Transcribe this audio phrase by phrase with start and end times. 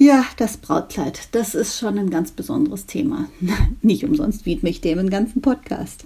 [0.00, 3.28] Ja, das Brautkleid, das ist schon ein ganz besonderes Thema.
[3.82, 6.04] Nicht umsonst widme ich dem einen ganzen Podcast.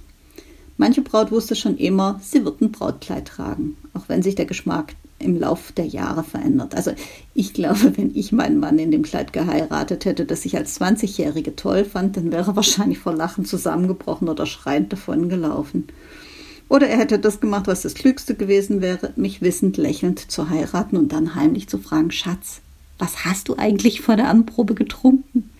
[0.79, 4.95] Manche Braut wusste schon immer, sie wird ein Brautkleid tragen, auch wenn sich der Geschmack
[5.19, 6.75] im Laufe der Jahre verändert.
[6.75, 6.93] Also
[7.35, 11.55] ich glaube, wenn ich meinen Mann in dem Kleid geheiratet hätte, das ich als 20-Jährige
[11.55, 15.89] toll fand, dann wäre er wahrscheinlich vor Lachen zusammengebrochen oder schreiend davon gelaufen.
[16.71, 20.97] Oder er hätte das gemacht, was das Klügste gewesen wäre, mich wissend lächelnd zu heiraten
[20.97, 22.62] und dann heimlich zu fragen, Schatz,
[23.03, 25.51] was hast du eigentlich vor der Anprobe getrunken?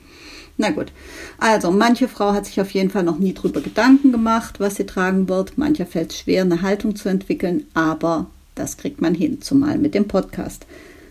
[0.59, 0.93] Na gut,
[1.39, 4.87] also manche Frau hat sich auf jeden Fall noch nie drüber Gedanken gemacht, was sie
[4.87, 5.59] tragen wird.
[5.59, 9.95] Mancher fällt es schwer, eine Haltung zu entwickeln, aber das kriegt man hin, zumal mit
[9.95, 10.67] dem Podcast.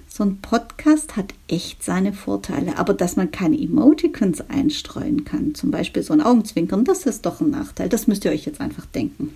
[0.07, 5.69] So ein Podcast hat echt seine Vorteile, aber dass man keine Emoticons einstreuen kann, zum
[5.69, 7.89] Beispiel so ein Augenzwinkern, das ist doch ein Nachteil.
[7.89, 9.35] Das müsst ihr euch jetzt einfach denken.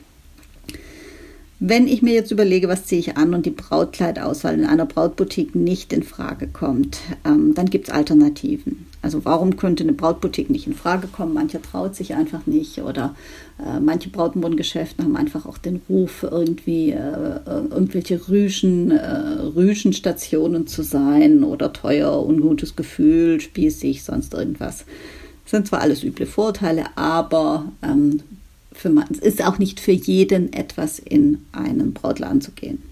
[1.60, 5.56] Wenn ich mir jetzt überlege, was ziehe ich an und die Brautkleidauswahl in einer Brautboutique
[5.56, 8.88] nicht in Frage kommt, ähm, dann gibt es Alternativen.
[9.02, 11.34] Also warum könnte eine Brautboutique nicht in Frage kommen?
[11.34, 13.16] Mancher traut sich einfach nicht oder
[13.58, 20.68] äh, manche Brautmodengeschäfte haben einfach auch den Ruf, irgendwie äh, äh, irgendwelche Rüschen, äh, Rüschenstationen
[20.68, 24.86] zu sein oder teuer, ungutes Gefühl, spießig, sonst irgendwas.
[25.44, 28.24] Das sind zwar alles üble Vorteile, aber ähm,
[28.76, 32.84] für man, es ist auch nicht für jeden etwas in einen Brautladen zu gehen.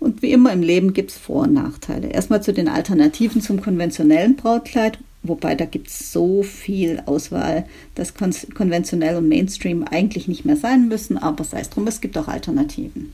[0.00, 2.08] Und wie immer im Leben gibt es Vor- und Nachteile.
[2.08, 8.14] Erstmal zu den Alternativen zum konventionellen Brautkleid, wobei da gibt es so viel Auswahl, dass
[8.14, 12.18] kon konventionell und Mainstream eigentlich nicht mehr sein müssen, aber sei es drum, es gibt
[12.18, 13.12] auch Alternativen.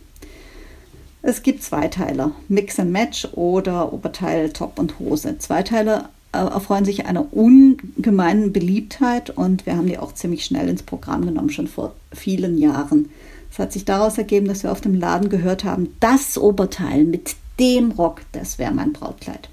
[1.23, 5.37] Es gibt Zweiteiler, Mix and Match oder Oberteil, Top und Hose.
[5.39, 11.27] Zweiteiler erfreuen sich einer ungemeinen Beliebtheit und wir haben die auch ziemlich schnell ins Programm
[11.27, 13.09] genommen, schon vor vielen Jahren.
[13.51, 17.35] Es hat sich daraus ergeben, dass wir auf dem Laden gehört haben, das Oberteil mit
[17.59, 19.49] dem Rock, das wäre mein Brautkleid.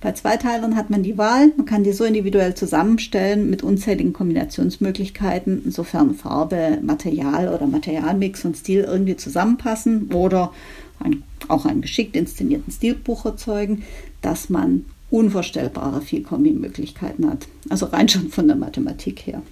[0.00, 5.62] Bei Zweiteilern hat man die Wahl, man kann die so individuell zusammenstellen mit unzähligen Kombinationsmöglichkeiten,
[5.64, 10.52] insofern Farbe, Material oder Materialmix und Stil irgendwie zusammenpassen oder
[11.00, 13.84] ein, auch einen geschickt inszenierten Stilbuch erzeugen,
[14.20, 14.84] dass man
[15.14, 17.46] unvorstellbare Vielkombi-Möglichkeiten hat.
[17.70, 19.42] Also rein schon von der Mathematik her.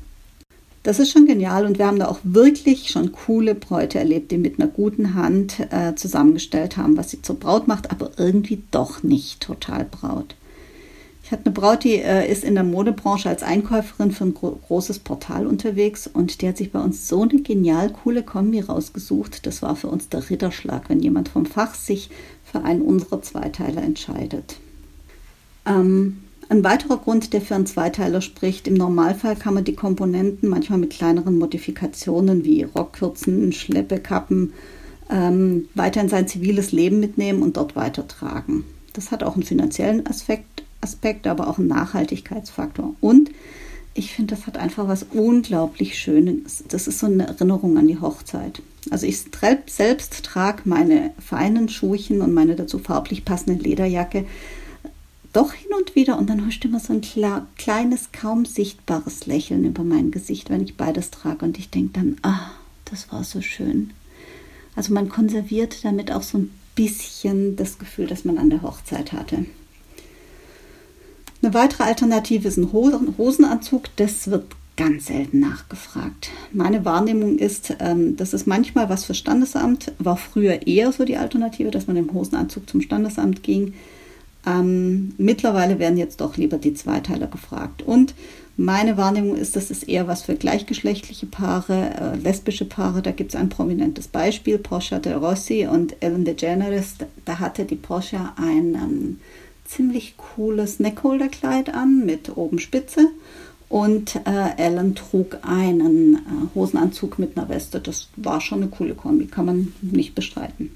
[0.82, 4.38] Das ist schon genial und wir haben da auch wirklich schon coole Bräute erlebt, die
[4.38, 9.04] mit einer guten Hand äh, zusammengestellt haben, was sie zur Braut macht, aber irgendwie doch
[9.04, 10.34] nicht total Braut.
[11.22, 14.58] Ich hatte eine Braut, die äh, ist in der Modebranche als Einkäuferin für ein gro
[14.66, 19.46] großes Portal unterwegs und die hat sich bei uns so eine genial coole Kombi rausgesucht.
[19.46, 22.10] Das war für uns der Ritterschlag, wenn jemand vom Fach sich
[22.42, 24.56] für einen unserer Zweiteiler entscheidet.
[25.66, 26.18] Ähm,
[26.48, 30.78] ein weiterer Grund, der für einen Zweiteiler spricht, im Normalfall kann man die Komponenten manchmal
[30.78, 34.52] mit kleineren Modifikationen wie Rockkürzen, Schleppekappen
[35.10, 38.64] ähm, weiter in sein ziviles Leben mitnehmen und dort weitertragen.
[38.92, 42.94] Das hat auch einen finanziellen Aspekt, Aspekt aber auch einen Nachhaltigkeitsfaktor.
[43.00, 43.30] Und
[43.94, 46.64] ich finde, das hat einfach was unglaublich Schönes.
[46.68, 48.62] Das ist so eine Erinnerung an die Hochzeit.
[48.90, 49.24] Also ich
[49.66, 54.24] selbst trage meine feinen Schuhchen und meine dazu farblich passende Lederjacke
[55.32, 57.00] doch hin und wieder und dann huscht immer so ein
[57.56, 62.16] kleines, kaum sichtbares Lächeln über mein Gesicht, wenn ich beides trage und ich denke dann,
[62.22, 62.50] ah,
[62.84, 63.90] das war so schön.
[64.76, 69.12] Also man konserviert damit auch so ein bisschen das Gefühl, das man an der Hochzeit
[69.12, 69.44] hatte.
[71.42, 73.84] Eine weitere Alternative ist ein Hosenanzug.
[73.96, 74.44] Das wird
[74.76, 76.30] ganz selten nachgefragt.
[76.52, 81.16] Meine Wahrnehmung ist, ähm, das ist manchmal was für Standesamt, war früher eher so die
[81.16, 83.74] Alternative, dass man im Hosenanzug zum Standesamt ging.
[84.46, 87.82] Ähm, mittlerweile werden jetzt doch lieber die Zweiteiler gefragt.
[87.82, 88.14] Und
[88.56, 93.02] meine Wahrnehmung ist, das ist eher was für gleichgeschlechtliche Paare, äh, lesbische Paare.
[93.02, 96.96] Da gibt es ein prominentes Beispiel, Porsche de Rossi und Ellen DeGeneres.
[97.24, 99.20] Da hatte die Porsche ein ähm,
[99.64, 103.08] ziemlich cooles Neckholderkleid an mit oben Spitze
[103.68, 106.18] und äh, Ellen trug einen äh,
[106.54, 107.80] Hosenanzug mit einer Weste.
[107.80, 110.72] Das war schon eine coole Kombi, kann man nicht bestreiten.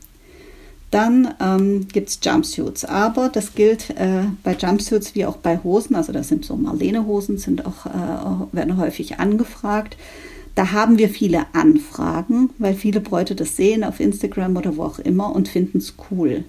[0.97, 5.95] Dann ähm, gibt es Jumpsuits, aber das gilt äh, bei Jumpsuits wie auch bei Hosen,
[5.95, 9.99] also das sind so Marlene-Hosen, sind auch, äh, werden häufig angefragt.
[10.55, 14.99] Da haben wir viele Anfragen, weil viele Bräute das sehen auf Instagram oder wo auch
[14.99, 16.45] immer und finden es cool.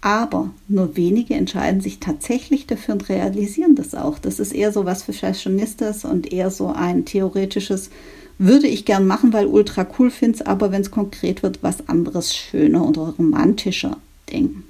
[0.00, 4.18] Aber nur wenige entscheiden sich tatsächlich dafür und realisieren das auch.
[4.18, 7.90] Das ist eher so was für Fashionistas und eher so ein theoretisches
[8.38, 11.88] Würde ich gern machen, weil ultra cool finde es, aber wenn es konkret wird, was
[11.88, 13.96] anderes schöner oder romantischer
[14.30, 14.64] denken.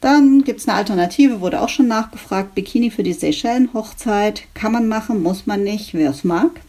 [0.00, 2.54] Dann gibt es eine Alternative, wurde auch schon nachgefragt.
[2.54, 4.44] Bikini für die Seychellen-Hochzeit.
[4.54, 6.60] Kann man machen, muss man nicht, wer es mag.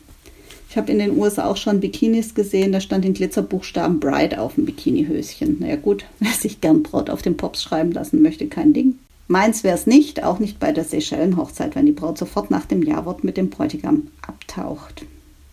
[0.70, 4.56] Ich habe in den USA auch schon Bikinis gesehen, da stand in Glitzerbuchstaben Bride auf
[4.56, 5.58] dem Bikinihöschen.
[5.60, 9.00] Naja gut, wer sich gern Braut auf den Pops schreiben lassen möchte, kein Ding.
[9.28, 12.82] Meins wäre es nicht, auch nicht bei der Seychellen-Hochzeit, wenn die Braut sofort nach dem
[12.82, 15.06] Jawort mit dem Bräutigam abtaucht.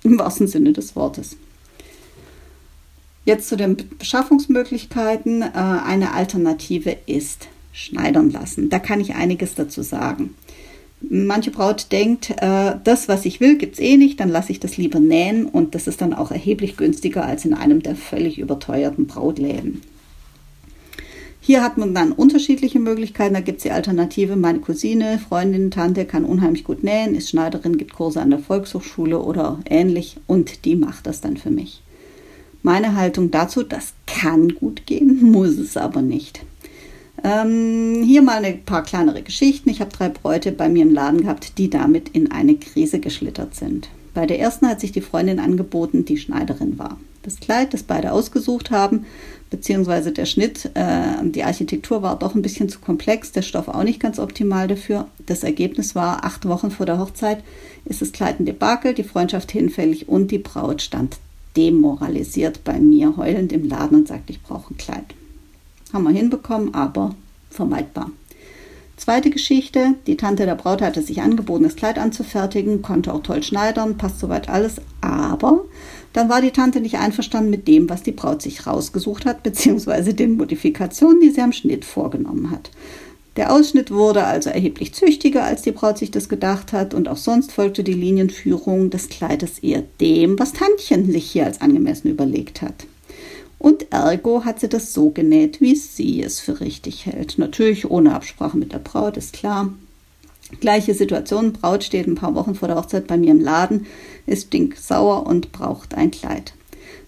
[0.02, 1.36] Im wahrsten Sinne des Wortes.
[3.24, 5.42] Jetzt zu den Beschaffungsmöglichkeiten.
[5.42, 8.70] Äh, eine Alternative ist schneidern lassen.
[8.70, 10.34] Da kann ich einiges dazu sagen.
[11.00, 14.60] Manche Braut denkt, äh, das, was ich will, gibt es eh nicht, dann lasse ich
[14.60, 18.38] das lieber nähen und das ist dann auch erheblich günstiger als in einem der völlig
[18.38, 19.82] überteuerten Brautläden.
[21.46, 23.34] Hier hat man dann unterschiedliche Möglichkeiten.
[23.34, 24.34] Da gibt es die Alternative.
[24.34, 29.20] Meine Cousine, Freundin, Tante kann unheimlich gut nähen, ist Schneiderin, gibt Kurse an der Volkshochschule
[29.20, 31.84] oder ähnlich und die macht das dann für mich.
[32.64, 36.40] Meine Haltung dazu, das kann gut gehen, muss es aber nicht.
[37.22, 39.70] Ähm, hier mal ein paar kleinere Geschichten.
[39.70, 43.54] Ich habe drei Bräute bei mir im Laden gehabt, die damit in eine Krise geschlittert
[43.54, 43.88] sind.
[44.14, 46.98] Bei der ersten hat sich die Freundin angeboten, die Schneiderin war.
[47.22, 49.04] Das Kleid, das beide ausgesucht haben,
[49.50, 53.84] beziehungsweise der Schnitt, äh, die Architektur war doch ein bisschen zu komplex, der Stoff auch
[53.84, 55.06] nicht ganz optimal dafür.
[55.24, 57.42] Das Ergebnis war, acht Wochen vor der Hochzeit
[57.84, 61.18] ist das Kleid ein Debakel, die Freundschaft hinfällig und die Braut stand
[61.56, 65.14] demoralisiert bei mir heulend im Laden und sagte, ich brauche ein Kleid.
[65.92, 67.14] Haben wir hinbekommen, aber
[67.50, 68.10] vermeidbar.
[68.96, 73.42] Zweite Geschichte, die Tante der Braut hatte sich angeboten, das Kleid anzufertigen, konnte auch toll
[73.42, 75.64] schneidern, passt soweit alles, aber
[76.16, 80.14] dann war die Tante nicht einverstanden mit dem, was die Braut sich rausgesucht hat, beziehungsweise
[80.14, 82.70] den Modifikationen, die sie am Schnitt vorgenommen hat.
[83.36, 87.18] Der Ausschnitt wurde also erheblich züchtiger, als die Braut sich das gedacht hat, und auch
[87.18, 92.62] sonst folgte die Linienführung des Kleides eher dem, was Tantchen sich hier als angemessen überlegt
[92.62, 92.86] hat.
[93.58, 97.36] Und ergo hat sie das so genäht, wie sie es für richtig hält.
[97.36, 99.70] Natürlich ohne Absprache mit der Braut, ist klar.
[100.60, 103.86] Gleiche Situation, Braut steht ein paar Wochen vor der Hochzeit bei mir im Laden,
[104.26, 106.54] ist stinksauer und braucht ein Kleid.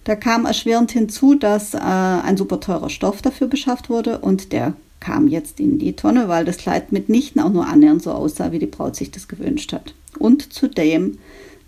[0.05, 4.75] Da kam erschwerend hinzu, dass äh, ein super teurer Stoff dafür beschafft wurde und der
[5.01, 8.59] kam jetzt in die Tonne, weil das Kleid mitnichten auch nur annähernd so aussah, wie
[8.59, 9.95] die Braut sich das gewünscht hat.
[10.19, 11.19] Und zudem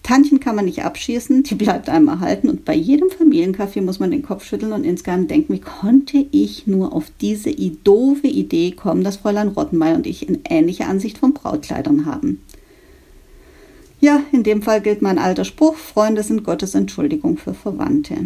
[0.02, 4.10] Tantchen kann man nicht abschießen, die bleibt einem erhalten und bei jedem Familiencafé muss man
[4.10, 9.04] den Kopf schütteln und insgeheim denken, wie konnte ich nur auf diese doofe Idee kommen,
[9.04, 12.40] dass Fräulein Rottenmeier und ich eine ähnliche Ansicht von Brautkleidern haben.
[14.00, 18.16] Ja, in dem Fall gilt mein alter Spruch, Freunde sind Gottes Entschuldigung für Verwandte.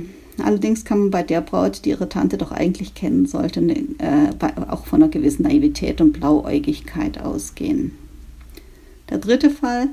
[0.43, 4.71] Allerdings kann man bei der Braut, die ihre Tante doch eigentlich kennen sollte, ne, äh,
[4.71, 7.93] auch von einer gewissen Naivität und Blauäugigkeit ausgehen.
[9.11, 9.91] Der dritte Fall,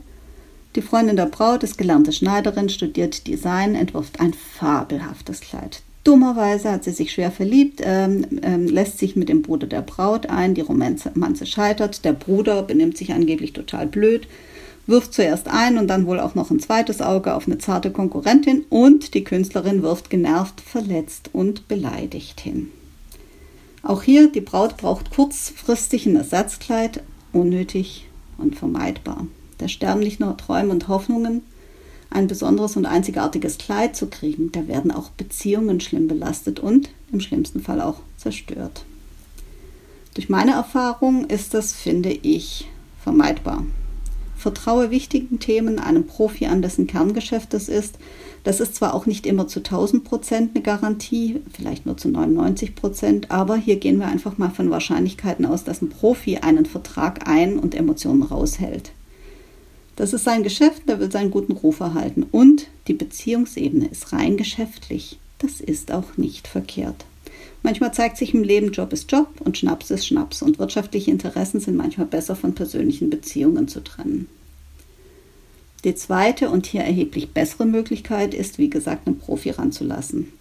[0.76, 5.82] die Freundin der Braut ist gelernte Schneiderin, studiert Design, entwirft ein fabelhaftes Kleid.
[6.06, 10.28] Dummerweise hat sie sich schwer verliebt, ähm, ähm, lässt sich mit dem Bruder der Braut
[10.28, 14.28] ein, die Romanze scheitert, der Bruder benimmt sich angeblich total blöd,
[14.88, 18.66] wirft zuerst ein und dann wohl auch noch ein zweites Auge auf eine zarte Konkurrentin
[18.70, 22.72] und die Künstlerin wirft genervt, verletzt und beleidigt hin.
[23.84, 29.28] Auch hier, die Braut braucht kurzfristig ein Ersatzkleid, unnötig und vermeidbar
[29.62, 31.44] der sterben nicht nur Träume und Hoffnungen,
[32.10, 37.22] ein besonderes und einzigartiges Kleid zu kriegen, da werden auch Beziehungen schlimm belastet und im
[37.22, 38.84] schlimmsten Fall auch zerstört.
[40.14, 42.68] Durch meine Erfahrung ist das, finde ich,
[43.02, 43.64] vermeidbar.
[44.36, 47.98] Vertraue wichtigen Themen einem Profi an, dessen Kerngeschäft es ist.
[48.44, 52.76] Das ist zwar auch nicht immer zu 1000 Prozent eine Garantie, vielleicht nur zu 99
[52.76, 57.28] Prozent, aber hier gehen wir einfach mal von Wahrscheinlichkeiten aus, dass ein Profi einen Vertrag
[57.30, 58.92] ein- und Emotionen raushält.
[60.02, 62.24] Das ist sein Geschäft, der will seinen guten Ruf erhalten.
[62.32, 65.20] Und die Beziehungsebene ist rein geschäftlich.
[65.38, 67.06] Das ist auch nicht verkehrt.
[67.62, 70.42] Manchmal zeigt sich im Leben, Job ist Job und Schnaps ist Schnaps.
[70.42, 74.28] Und wirtschaftliche Interessen sind manchmal besser von persönlichen Beziehungen zu trennen.
[75.84, 80.34] Die zweite und hier erheblich bessere Möglichkeit ist, wie gesagt, einen Profi ranzulassen.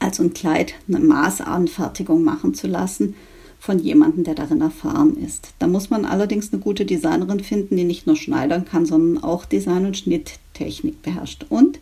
[0.00, 3.14] Also ein Kleid, eine Maßanfertigung machen zu lassen
[3.62, 5.50] von jemandem, der darin erfahren ist.
[5.60, 9.44] Da muss man allerdings eine gute Designerin finden, die nicht nur schneidern kann, sondern auch
[9.44, 11.78] Design- und Schnitttechnik beherrscht und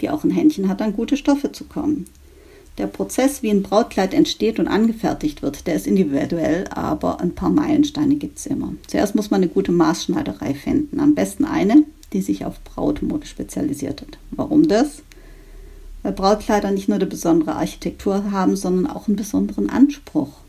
[0.00, 2.06] die auch ein Händchen hat, an gute Stoffe zu kommen.
[2.78, 7.50] Der Prozess, wie ein Brautkleid entsteht und angefertigt wird, der ist individuell, aber ein paar
[7.50, 8.72] Meilensteine gibt es immer.
[8.88, 10.98] Zuerst muss man eine gute Maßschneiderei finden.
[10.98, 14.18] Am besten eine, die sich auf Brautmode spezialisiert hat.
[14.32, 15.04] Warum das?
[16.02, 20.40] Weil Brautkleider nicht nur eine besondere Architektur haben, sondern auch einen besonderen Anspruch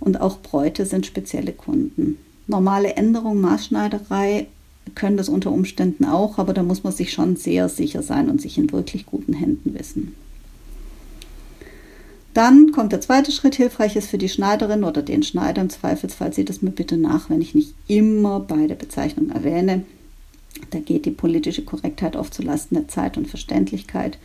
[0.00, 2.18] und auch Bräute sind spezielle Kunden.
[2.46, 4.48] Normale Änderung, Maßschneiderei
[4.94, 8.40] können das unter Umständen auch, aber da muss man sich schon sehr sicher sein und
[8.40, 10.14] sich in wirklich guten Händen wissen.
[12.34, 15.62] Dann kommt der zweite Schritt, hilfreich ist für die Schneiderin oder den Schneider.
[15.62, 19.82] Im Zweifelsfall sieht es mir bitte nach, wenn ich nicht immer beide Bezeichnungen erwähne.
[20.70, 24.18] Da geht die politische Korrektheit oft zulasten der Zeit und Verständlichkeit.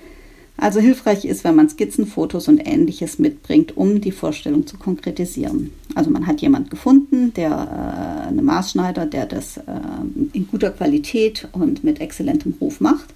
[0.57, 5.71] Also hilfreich ist, wenn man Skizzen, Fotos und ähnliches mitbringt, um die Vorstellung zu konkretisieren.
[5.95, 9.61] Also man hat jemand gefunden, der äh, eine Maßschneider, der das äh,
[10.31, 13.13] in guter Qualität und mit exzellentem Ruf macht.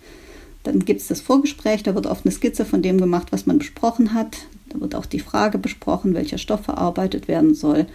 [0.63, 3.57] Dann gibt es das Vorgespräch, da wird oft eine Skizze von dem gemacht, was man
[3.57, 4.37] besprochen hat.
[4.67, 7.85] Da wird auch die Frage besprochen, welcher Stoff verarbeitet werden soll.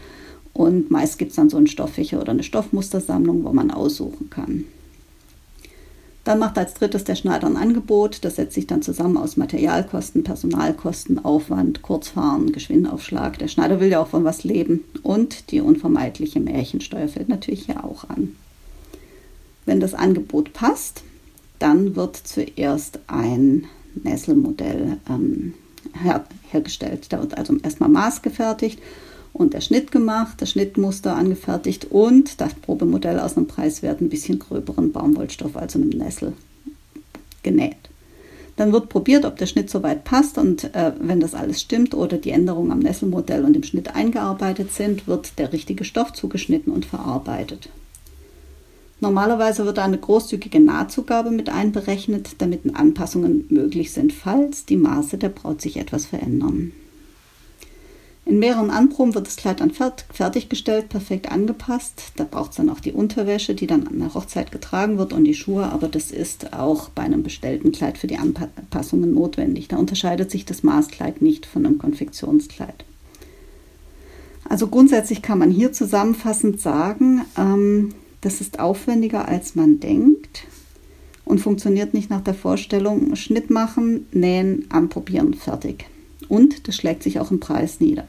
[0.55, 4.65] Und meist gibt es dann so einen Stofffächer oder eine Stoffmustersammlung, wo man aussuchen kann.
[6.25, 8.25] Dann macht als drittes der Schneider ein Angebot.
[8.25, 13.38] Das setzt sich dann zusammen aus Materialkosten, Personalkosten, Aufwand, Kurzfahren, Geschwindaufschlag.
[13.38, 14.85] Der Schneider will ja auch von was leben.
[15.02, 18.35] Und die unvermeidliche Märchensteuer fällt natürlich hier auch an.
[19.66, 21.02] Wenn das Angebot passt,
[21.59, 23.66] dann wird zuerst ein
[24.02, 25.54] Nesselmodell ähm,
[26.02, 27.07] her hergestellt.
[27.11, 28.81] Da wird also erstmal Maß gefertigt
[29.35, 34.93] und der Schnitt gemacht, das Schnittmuster angefertigt und das Probemodell aus einem preiswerten, bisschen gröberen
[34.93, 36.33] Baumwollstoff, also einem Nessel,
[37.43, 37.76] genäht.
[38.57, 42.17] Dann wird probiert, ob der Schnitt soweit passt und äh, wenn das alles stimmt oder
[42.17, 46.87] die Änderungen am Nesselmodell und im Schnitt eingearbeitet sind, wird der richtige Stoff zugeschnitten und
[46.87, 47.69] verarbeitet.
[49.00, 55.31] Normalerweise wird eine großzügige Nahtzugabe mit einberechnet, damit Anpassungen möglich sind, falls die Maße der
[55.31, 56.73] Braut sich etwas verändern.
[58.26, 62.12] In mehreren Anproben wird das Kleid dann fertiggestellt, perfekt angepasst.
[62.16, 65.25] Da braucht es dann auch die Unterwäsche, die dann an der Hochzeit getragen wird und
[65.25, 69.69] die Schuhe, aber das ist auch bei einem bestellten Kleid für die Anpassungen notwendig.
[69.69, 72.85] Da unterscheidet sich das Maßkleid nicht von einem Konfektionskleid.
[74.49, 80.47] Also grundsätzlich kann man hier zusammenfassend sagen, ähm, das ist aufwendiger als man denkt
[81.26, 85.87] und funktioniert nicht nach der Vorstellung Schnitt machen, nähen, anprobieren, fertig.
[86.28, 88.07] Und das schlägt sich auch im Preis nieder.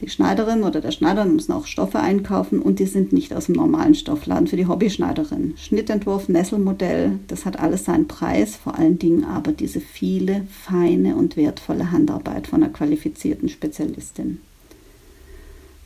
[0.00, 3.56] Die Schneiderin oder der Schneider müssen auch Stoffe einkaufen und die sind nicht aus dem
[3.56, 5.54] normalen Stoffladen für die Hobbyschneiderin.
[5.58, 11.36] Schnittentwurf, Nesselmodell, das hat alles seinen Preis, vor allen Dingen aber diese viele, feine und
[11.36, 14.40] wertvolle Handarbeit von einer qualifizierten Spezialistin.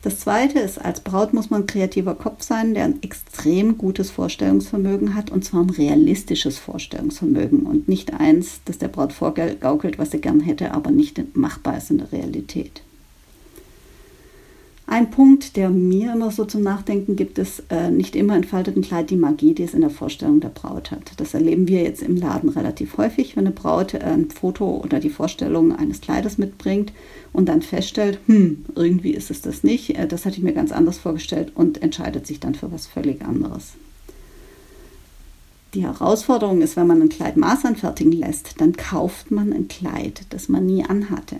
[0.01, 4.11] Das zweite ist, als Braut muss man ein kreativer Kopf sein, der ein extrem gutes
[4.11, 10.11] Vorstellungsvermögen hat und zwar ein realistisches Vorstellungsvermögen und nicht eins, das der Braut vorgaukelt, was
[10.11, 12.81] sie gern hätte, aber nicht machbar ist in der Realität.
[14.87, 18.83] Ein Punkt, der mir immer so zum Nachdenken gibt, ist, äh, nicht immer entfaltet ein
[18.83, 21.11] Kleid die Magie, die es in der Vorstellung der Braut hat.
[21.17, 24.99] Das erleben wir jetzt im Laden relativ häufig, wenn eine Braut äh, ein Foto oder
[24.99, 26.93] die Vorstellung eines Kleides mitbringt
[27.33, 30.71] und dann feststellt, hm, irgendwie ist es das nicht, äh, das hatte ich mir ganz
[30.71, 33.73] anders vorgestellt und entscheidet sich dann für was völlig anderes.
[35.73, 40.47] Die Herausforderung ist, wenn man ein Kleid maßanfertigen lässt, dann kauft man ein Kleid, das
[40.47, 41.37] man nie anhatte.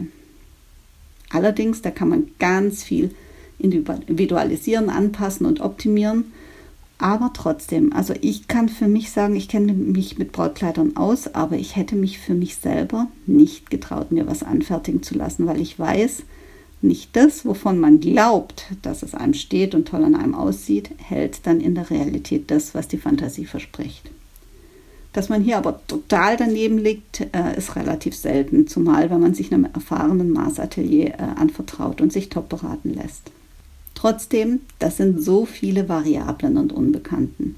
[1.30, 3.12] Allerdings, da kann man ganz viel
[3.60, 6.32] individualisieren, anpassen und optimieren.
[6.98, 11.58] Aber trotzdem, also ich kann für mich sagen, ich kenne mich mit Brautkleidern aus, aber
[11.58, 15.78] ich hätte mich für mich selber nicht getraut, mir was anfertigen zu lassen, weil ich
[15.78, 16.24] weiß,
[16.82, 21.46] nicht das, wovon man glaubt, dass es einem steht und toll an einem aussieht, hält
[21.46, 24.10] dann in der Realität das, was die Fantasie verspricht.
[25.12, 29.52] Dass man hier aber total daneben liegt, äh, ist relativ selten, zumal wenn man sich
[29.52, 33.32] einem erfahrenen Maßatelier äh, anvertraut und sich top beraten lässt.
[34.06, 37.56] Trotzdem, das sind so viele Variablen und Unbekannten.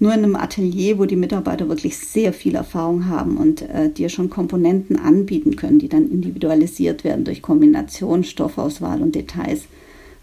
[0.00, 4.08] Nur in einem Atelier, wo die Mitarbeiter wirklich sehr viel Erfahrung haben und äh, dir
[4.08, 9.66] schon Komponenten anbieten können, die dann individualisiert werden durch Kombination, Stoffauswahl und Details,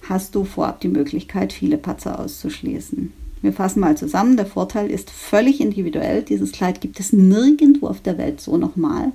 [0.10, 3.14] hast du vorab die Möglichkeit, viele Patzer auszuschließen.
[3.42, 4.36] Wir fassen mal zusammen.
[4.36, 6.24] Der Vorteil ist völlig individuell.
[6.24, 9.14] Dieses Kleid gibt es nirgendwo auf der Welt so nochmal.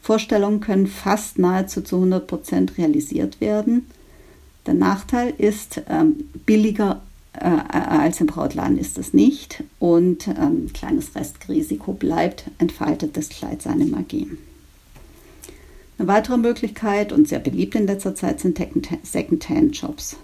[0.00, 3.84] Vorstellungen können fast nahezu zu 100 Prozent realisiert werden.
[4.66, 7.00] Der Nachteil ist, ähm, billiger
[7.32, 13.62] äh, als im Brautladen ist es nicht und ähm, kleines Restrisiko bleibt, entfaltet das Kleid
[13.62, 14.30] seine Magie.
[15.98, 18.58] Eine weitere Möglichkeit und sehr beliebt in letzter Zeit sind
[19.02, 20.16] Second-Hand-Jobs.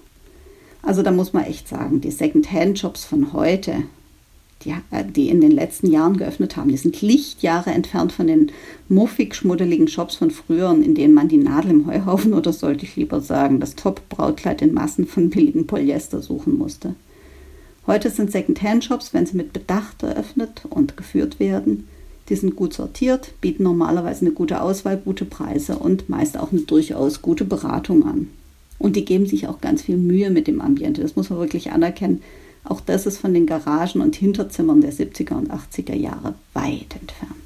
[0.83, 3.85] Also da muss man echt sagen, die Second-Hand-Jobs von heute
[4.65, 6.71] die, äh, die in den letzten Jahren geöffnet haben.
[6.71, 8.53] Die sind Lichtjahre entfernt von den
[8.89, 12.97] muffig schmuddeligen Shops von früher, in denen man die Nadel im Heuhaufen oder sollte ich
[12.97, 16.95] lieber sagen, das Top-Brautkleid in Massen von billigem Polyester suchen musste.
[17.87, 21.89] Heute sind Second-Hand-Shops, wenn sie mit Bedacht eröffnet und geführt werden,
[22.29, 26.61] die sind gut sortiert, bieten normalerweise eine gute Auswahl, gute Preise und meist auch eine
[26.61, 28.29] durchaus gute Beratung an.
[28.79, 31.03] Und die geben sich auch ganz viel Mühe mit dem Ambiente.
[31.03, 32.23] Das muss man wirklich anerkennen
[32.65, 37.43] Auch das ist von den Garagen und Hinterzimmern der 70er und 80er Jahre weit entfernt.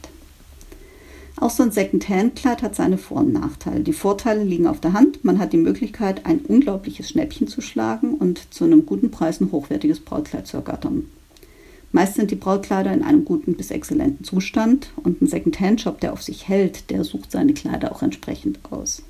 [1.38, 3.80] Auch so ein Second-Hand-Kleid hat seine Vor- und Nachteile.
[3.80, 5.22] Die Vorteile liegen auf der Hand.
[5.24, 9.52] Man hat die Möglichkeit, ein unglaubliches Schnäppchen zu schlagen und zu einem guten Preis ein
[9.52, 11.04] hochwertiges Brautkleid zu ergattern.
[11.92, 16.22] Meist sind die Brautkleider in einem guten bis exzellenten Zustand und ein Second-Hand-Shop, der auf
[16.22, 19.02] sich hält, der sucht seine Kleider auch entsprechend aus.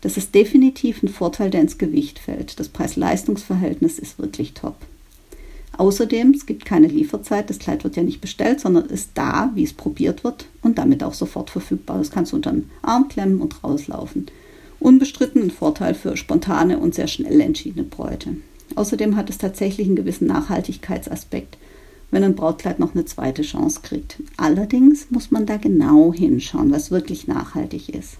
[0.00, 2.58] Das ist definitiv ein Vorteil, der ins Gewicht fällt.
[2.58, 4.76] Das Preis-Leistungs-Verhältnis ist wirklich top.
[5.76, 9.62] Außerdem, es gibt keine Lieferzeit, das Kleid wird ja nicht bestellt, sondern ist da, wie
[9.62, 11.98] es probiert wird und damit auch sofort verfügbar.
[11.98, 14.26] Das kannst du unter den Arm klemmen und rauslaufen.
[14.80, 18.36] Unbestritten ein Vorteil für spontane und sehr schnell entschiedene Bräute.
[18.74, 21.58] Außerdem hat es tatsächlich einen gewissen Nachhaltigkeitsaspekt,
[22.10, 24.22] wenn ein Brautkleid noch eine zweite Chance kriegt.
[24.36, 28.18] Allerdings muss man da genau hinschauen, was wirklich nachhaltig ist.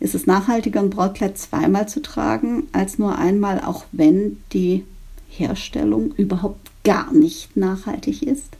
[0.00, 4.84] Ist es nachhaltiger, ein Brautkleid zweimal zu tragen, als nur einmal, auch wenn die
[5.28, 8.56] Herstellung überhaupt gar nicht nachhaltig ist.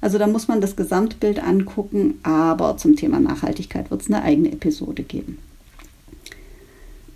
[0.00, 4.52] Also da muss man das Gesamtbild angucken, aber zum Thema Nachhaltigkeit wird es eine eigene
[4.52, 5.38] Episode geben.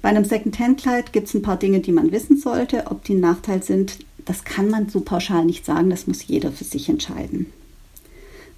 [0.00, 2.86] Bei einem Second-Hand-Kleid gibt es ein paar Dinge, die man wissen sollte.
[2.90, 6.50] Ob die ein Nachteil sind, das kann man so pauschal nicht sagen, das muss jeder
[6.50, 7.46] für sich entscheiden.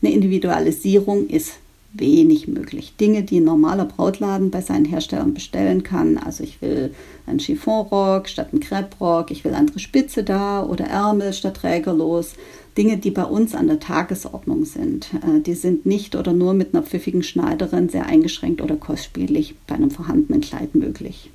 [0.02, 1.52] Eine Individualisierung ist
[1.94, 2.94] wenig möglich.
[3.00, 6.18] Dinge, die ein normaler Brautladen bei seinen Herstellern bestellen kann.
[6.18, 6.92] Also ich will
[7.26, 12.34] einen Chiffonrock statt einen Crepe-Rock, ich will andere Spitze da oder Ärmel statt trägerlos.
[12.76, 15.14] Dinge, die bei uns an der Tagesordnung sind.
[15.14, 19.76] Äh, die sind nicht oder nur mit einer pfiffigen Schneiderin sehr eingeschränkt oder kostspielig bei
[19.76, 21.30] einem vorhandenen Kleid möglich.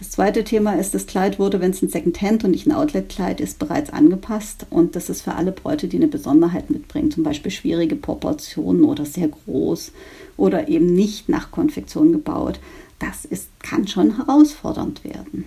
[0.00, 3.38] Das zweite Thema ist, das Kleid wurde, wenn es ein Secondhand und nicht ein Outlet-Kleid
[3.38, 4.66] ist, bereits angepasst.
[4.70, 9.04] Und das ist für alle Bräute, die eine Besonderheit mitbringen, zum Beispiel schwierige Proportionen oder
[9.04, 9.92] sehr groß
[10.38, 12.60] oder eben nicht nach Konfektion gebaut.
[12.98, 15.44] Das ist, kann schon herausfordernd werden.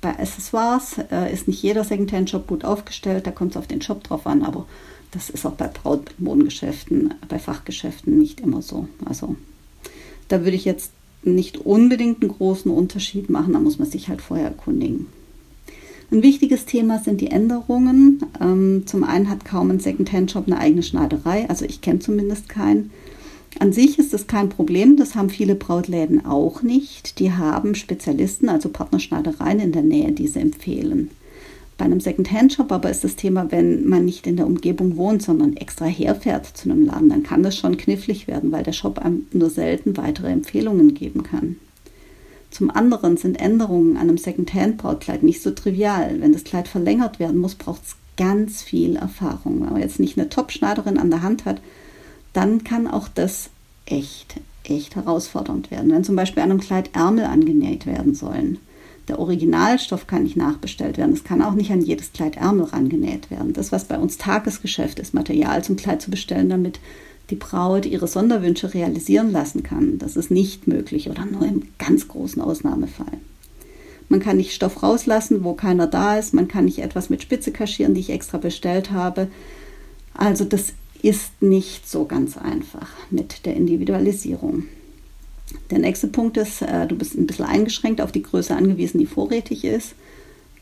[0.00, 4.02] Bei Accessoires äh, ist nicht jeder Secondhand-Shop gut aufgestellt, da kommt es auf den Shop
[4.02, 4.66] drauf an, aber
[5.12, 8.88] das ist auch bei Brautmodengeschäften, bei Fachgeschäften nicht immer so.
[9.04, 9.36] Also
[10.26, 10.90] da würde ich jetzt
[11.26, 15.06] nicht unbedingt einen großen Unterschied machen, da muss man sich halt vorher erkundigen.
[16.10, 18.20] Ein wichtiges Thema sind die Änderungen.
[18.40, 22.90] Ähm, zum einen hat kaum ein Second-Hand-Shop eine eigene Schneiderei, also ich kenne zumindest keinen.
[23.58, 27.18] An sich ist das kein Problem, das haben viele Brautläden auch nicht.
[27.20, 31.10] Die haben Spezialisten, also Partnerschneidereien in der Nähe, die sie empfehlen.
[31.76, 35.56] Bei einem Second-Hand-Shop aber ist das Thema, wenn man nicht in der Umgebung wohnt, sondern
[35.56, 39.26] extra herfährt zu einem Laden, dann kann das schon knifflig werden, weil der Shop einem
[39.32, 41.56] nur selten weitere Empfehlungen geben kann.
[42.50, 46.20] Zum anderen sind Änderungen an einem Second-Hand-Brautkleid nicht so trivial.
[46.20, 49.60] Wenn das Kleid verlängert werden muss, braucht es ganz viel Erfahrung.
[49.60, 51.60] Wenn man jetzt nicht eine Top-Schneiderin an der Hand hat,
[52.32, 53.50] dann kann auch das
[53.86, 55.90] echt, echt herausfordernd werden.
[55.90, 58.58] Wenn zum Beispiel an einem Kleid Ärmel angenäht werden sollen
[59.08, 61.14] der Originalstoff kann nicht nachbestellt werden.
[61.14, 63.52] Es kann auch nicht an jedes Kleid Ärmel rangenäht werden.
[63.52, 66.80] Das, was bei uns Tagesgeschäft ist, Material zum Kleid zu bestellen, damit
[67.30, 72.08] die Braut ihre Sonderwünsche realisieren lassen kann, das ist nicht möglich oder nur im ganz
[72.08, 73.18] großen Ausnahmefall.
[74.08, 76.34] Man kann nicht Stoff rauslassen, wo keiner da ist.
[76.34, 79.28] Man kann nicht etwas mit Spitze kaschieren, die ich extra bestellt habe.
[80.12, 84.64] Also das ist nicht so ganz einfach mit der Individualisierung.
[85.70, 89.06] Der nächste Punkt ist, äh, du bist ein bisschen eingeschränkt auf die Größe angewiesen, die
[89.06, 89.94] vorrätig ist.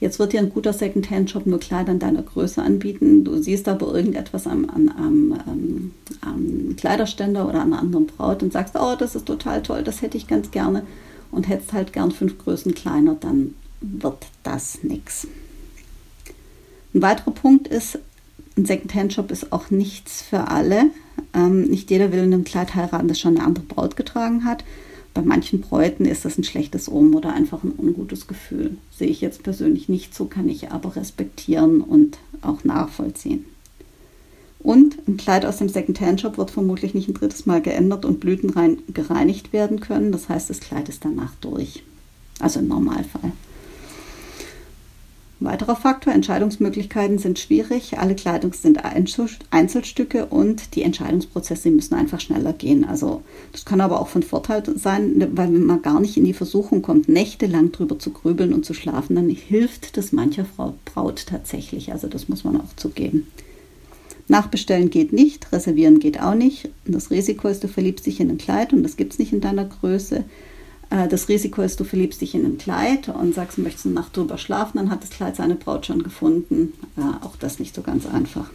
[0.03, 3.23] Jetzt wird dir ein guter Secondhand-Shop nur Kleider in deiner Größe anbieten.
[3.23, 8.53] Du siehst aber irgendetwas am, am, am, am, Kleiderständer oder an einer anderen Braut und
[8.53, 10.83] sagst, oh, das ist total toll, das hätte ich ganz gerne
[11.31, 15.29] und hättest halt gern fünf Größen kleiner, dann wird das nichts.
[16.95, 18.01] Ein weiterer Punkt ist,
[18.57, 20.87] ein Secondhand-Shop ist auch nichts für alle.
[21.35, 24.65] Ähm, nicht jeder will in einem Kleid heiraten, das schon eine andere Braut getragen hat.
[25.15, 28.77] Bei manchen Bräuten ist das ein schlechtes Omen oder einfach ein ungutes Gefühl.
[28.91, 33.45] Sehe ich jetzt persönlich nicht so, kann ich aber respektieren und auch nachvollziehen.
[34.59, 38.79] Und ein Kleid aus dem Secondhand-Shop wird vermutlich nicht ein drittes Mal geändert und blütenrein
[38.93, 40.13] gereinigt werden können.
[40.13, 41.83] Das heißt, das Kleid ist danach durch.
[42.39, 43.33] Also im Normalfall.
[45.45, 47.99] Weiterer Faktor, Entscheidungsmöglichkeiten sind schwierig.
[47.99, 52.85] Alle Kleidung sind Einzelstücke und die Entscheidungsprozesse müssen einfach schneller gehen.
[52.85, 56.33] Also das kann aber auch von Vorteil sein, weil wenn man gar nicht in die
[56.33, 61.27] Versuchung kommt, nächtelang drüber zu grübeln und zu schlafen, dann hilft das mancher Frau Braut
[61.27, 61.93] tatsächlich.
[61.93, 63.27] Also das muss man auch zugeben.
[64.29, 66.71] Nachbestellen geht nicht, reservieren geht auch nicht.
[66.87, 69.41] Das Risiko ist, du verliebst dich in ein Kleid und das gibt es nicht in
[69.41, 70.25] deiner Größe.
[70.93, 73.95] Äh, das Risiko ist, du verliebst dich in ein Kleid und sagst, du möchtest eine
[73.95, 76.75] Nacht drüber schlafen, dann hat das Kleid seine Braut schon gefunden.
[76.97, 78.51] Äh, auch das nicht so ganz einfach.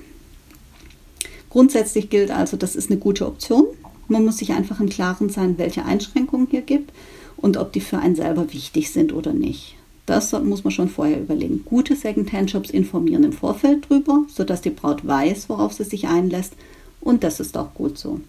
[1.49, 3.65] Grundsätzlich gilt also, das ist eine gute Option.
[4.07, 6.93] Man muss sich einfach im Klaren sein, welche Einschränkungen hier gibt
[7.35, 9.75] und ob die für einen selber wichtig sind oder nicht.
[10.05, 11.63] Das muss man schon vorher überlegen.
[11.65, 16.53] Gute Second-Hand-Shops informieren im Vorfeld drüber, sodass die Braut weiß, worauf sie sich einlässt.
[17.01, 18.21] Und das ist auch gut so.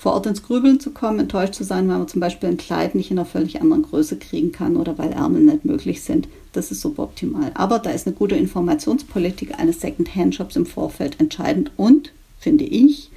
[0.00, 2.94] Vor Ort ins Grübeln zu kommen, enttäuscht zu sein, weil man zum Beispiel ein Kleid
[2.94, 6.70] nicht in einer völlig anderen Größe kriegen kann oder weil Ärmel nicht möglich sind, das
[6.70, 7.50] ist suboptimal.
[7.52, 13.10] Aber da ist eine gute Informationspolitik eines Second-Hand-Shops im Vorfeld entscheidend und, finde ich,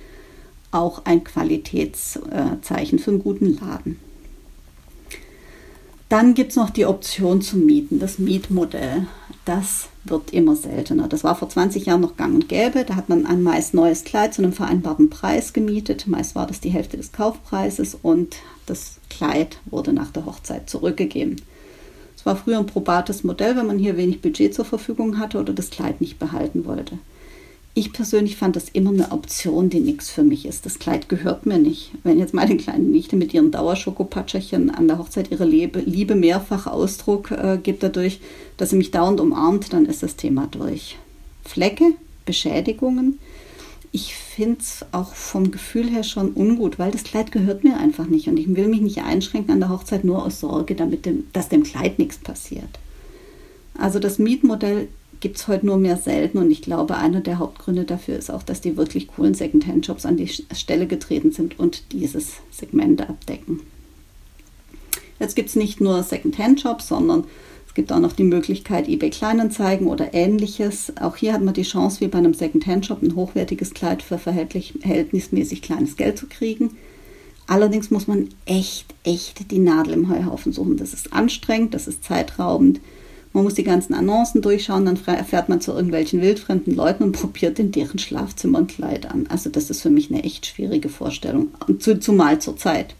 [0.71, 3.97] auch ein Qualitätszeichen für einen guten Laden.
[6.09, 9.07] Dann gibt es noch die Option zum Mieten, das Mietmodell.
[9.45, 11.07] Das wird immer seltener.
[11.07, 12.83] Das war vor 20 Jahren noch gang und gäbe.
[12.85, 16.07] Da hat man ein meist neues Kleid zu einem vereinbarten Preis gemietet.
[16.07, 18.35] Meist war das die Hälfte des Kaufpreises und
[18.65, 21.37] das Kleid wurde nach der Hochzeit zurückgegeben.
[22.15, 25.53] Es war früher ein probates Modell, wenn man hier wenig Budget zur Verfügung hatte oder
[25.53, 26.97] das Kleid nicht behalten wollte
[27.75, 30.65] ich persönlich fand das immer eine Option, die nichts für mich ist.
[30.65, 31.91] Das Kleid gehört mir nicht.
[32.03, 37.31] Wenn jetzt meine kleine Nichte mit ihren Dauerschokopatscherchen an der Hochzeit ihre Liebe, mehrfach Ausdruck
[37.31, 38.19] äh, gibt dadurch,
[38.57, 40.97] dass sie mich dauernd umarmt, dann ist das Thema durch.
[41.43, 41.93] Flecke,
[42.25, 43.17] Beschädigungen.
[43.91, 48.05] Ich finde es auch vom Gefühl her schon ungut, weil das Kleid gehört mir einfach
[48.05, 51.25] nicht und ich will mich nicht einschränken an der Hochzeit nur aus Sorge, damit dem,
[51.33, 52.79] dass dem Kleid nichts passiert.
[53.77, 54.87] Also das Mietmodell
[55.23, 56.37] gibt es heute nur mehr selten.
[56.37, 60.17] Und ich glaube, einer der Hauptgründe dafür ist auch, dass die wirklich coolen Secondhand-Shops an
[60.17, 63.61] die Stelle getreten sind und dieses Segment abdecken.
[65.19, 67.23] Jetzt gibt es nicht nur Secondhand-Shops, sondern
[67.65, 70.91] es gibt auch noch die Möglichkeit, eBay Kleinanzeigen oder ähnliches.
[70.99, 75.61] Auch hier hat man die Chance, wie bei einem Secondhand-Shop, ein hochwertiges Kleid für verhältnismäßig
[75.61, 76.71] kleines Geld zu kriegen.
[77.47, 80.75] Allerdings muss man echt, echt die Nadel im Heuhaufen suchen.
[80.75, 82.81] Das ist anstrengend, das ist zeitraubend.
[83.33, 87.57] Man muss die ganzen Annoncen durchschauen, dann fährt man zu irgendwelchen wildfremden Leuten und probiert
[87.57, 89.25] in deren Schlafzimmer ein Kleid an.
[89.27, 91.47] Also das ist für mich eine echt schwierige Vorstellung,
[91.79, 92.93] zumal zur Zeit.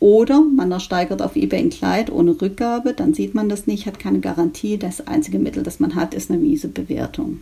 [0.00, 3.98] Oder man ersteigert auf eBay ein Kleid ohne Rückgabe, dann sieht man das nicht, hat
[4.00, 4.76] keine Garantie.
[4.76, 7.40] Das einzige Mittel, das man hat, ist eine miese Bewertung.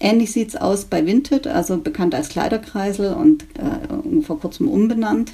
[0.00, 5.32] Ähnlich sieht es aus bei Vinted, also bekannt als Kleiderkreisel und äh, vor kurzem umbenannt.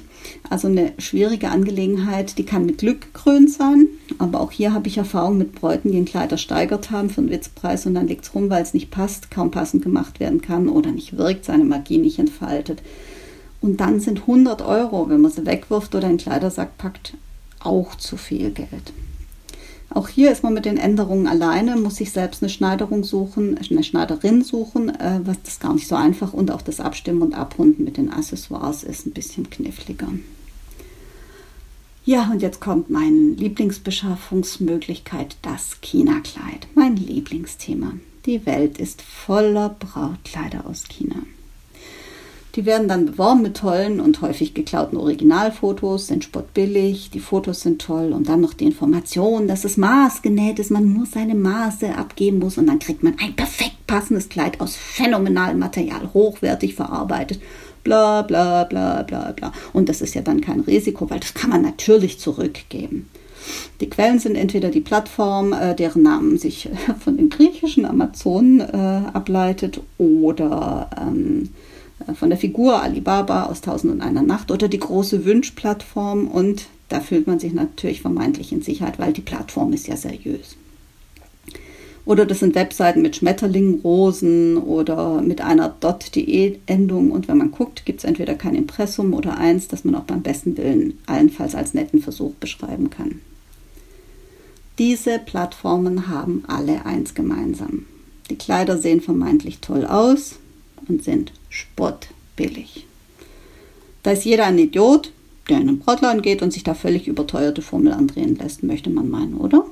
[0.49, 3.87] Also eine schwierige Angelegenheit, die kann mit Glück gekrönt sein.
[4.19, 7.31] Aber auch hier habe ich Erfahrung mit Bräuten, die ein Kleid ersteigert haben für einen
[7.31, 10.69] Witzpreis und dann liegt es rum, weil es nicht passt, kaum passend gemacht werden kann
[10.69, 12.81] oder nicht wirkt, seine Magie nicht entfaltet.
[13.61, 17.13] Und dann sind 100 Euro, wenn man sie wegwirft oder in den Kleidersack packt,
[17.59, 18.93] auch zu viel Geld.
[19.93, 23.83] Auch hier ist man mit den Änderungen alleine, muss sich selbst eine Schneiderung suchen, eine
[23.83, 27.83] Schneiderin suchen, äh, was das gar nicht so einfach und auch das Abstimmen und Abrunden
[27.83, 30.07] mit den Accessoires ist ein bisschen kniffliger.
[32.05, 37.93] Ja, und jetzt kommt meine Lieblingsbeschaffungsmöglichkeit, das China-Kleid, mein Lieblingsthema.
[38.25, 41.17] Die Welt ist voller Brautkleider aus China.
[42.55, 47.81] Die werden dann beworben mit tollen und häufig geklauten Originalfotos, sind spottbillig, die Fotos sind
[47.81, 52.39] toll und dann noch die Information, dass es maßgenäht ist, man nur seine Maße abgeben
[52.39, 57.39] muss und dann kriegt man ein perfekt passendes Kleid aus phänomenalem Material, hochwertig verarbeitet,
[57.85, 59.53] bla bla bla bla bla.
[59.71, 63.09] Und das ist ja dann kein Risiko, weil das kann man natürlich zurückgeben.
[63.79, 69.09] Die Quellen sind entweder die Plattform, äh, deren Namen sich von den griechischen Amazonen äh,
[69.13, 71.60] ableitet, oder ähm, äh,
[72.15, 76.99] von der Figur Alibaba aus Tausend und einer Nacht oder die große Wünsch-Plattform und da
[76.99, 80.57] fühlt man sich natürlich vermeintlich in Sicherheit, weil die Plattform ist ja seriös.
[82.03, 87.85] Oder das sind Webseiten mit Schmetterlingen, Rosen oder mit einer .de-Endung und wenn man guckt,
[87.85, 91.73] gibt es entweder kein Impressum oder eins, das man auch beim besten Willen allenfalls als
[91.73, 93.21] netten Versuch beschreiben kann.
[94.79, 97.85] Diese Plattformen haben alle eins gemeinsam.
[98.29, 100.39] Die Kleider sehen vermeintlich toll aus,
[100.87, 102.87] und sind spottbillig.
[104.01, 105.11] Da ist jeder ein Idiot,
[105.47, 109.09] der in einen Brautladen geht und sich da völlig überteuerte Formel andrehen lässt, möchte man
[109.09, 109.65] meinen, oder?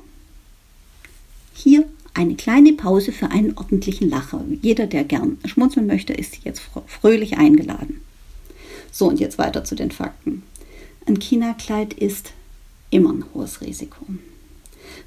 [1.54, 4.44] Hier eine kleine Pause für einen ordentlichen Lacher.
[4.62, 8.00] Jeder, der gern schmunzeln möchte, ist jetzt fröhlich eingeladen.
[8.92, 10.42] So, und jetzt weiter zu den Fakten.
[11.06, 12.32] Ein China-Kleid ist
[12.90, 14.04] immer ein hohes Risiko.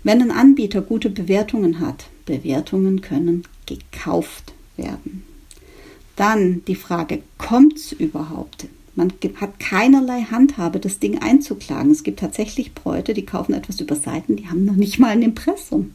[0.03, 5.23] Wenn ein Anbieter gute Bewertungen hat, Bewertungen können gekauft werden.
[6.15, 8.67] Dann die Frage, kommt es überhaupt?
[8.95, 11.91] Man hat keinerlei Handhabe, das Ding einzuklagen.
[11.91, 15.23] Es gibt tatsächlich Bräute, die kaufen etwas über Seiten, die haben noch nicht mal ein
[15.23, 15.93] Impressum.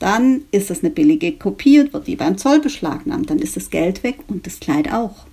[0.00, 4.02] Dann ist es eine billige kopiert, wird die beim Zoll beschlagnahmt, dann ist das Geld
[4.02, 5.26] weg und das Kleid auch.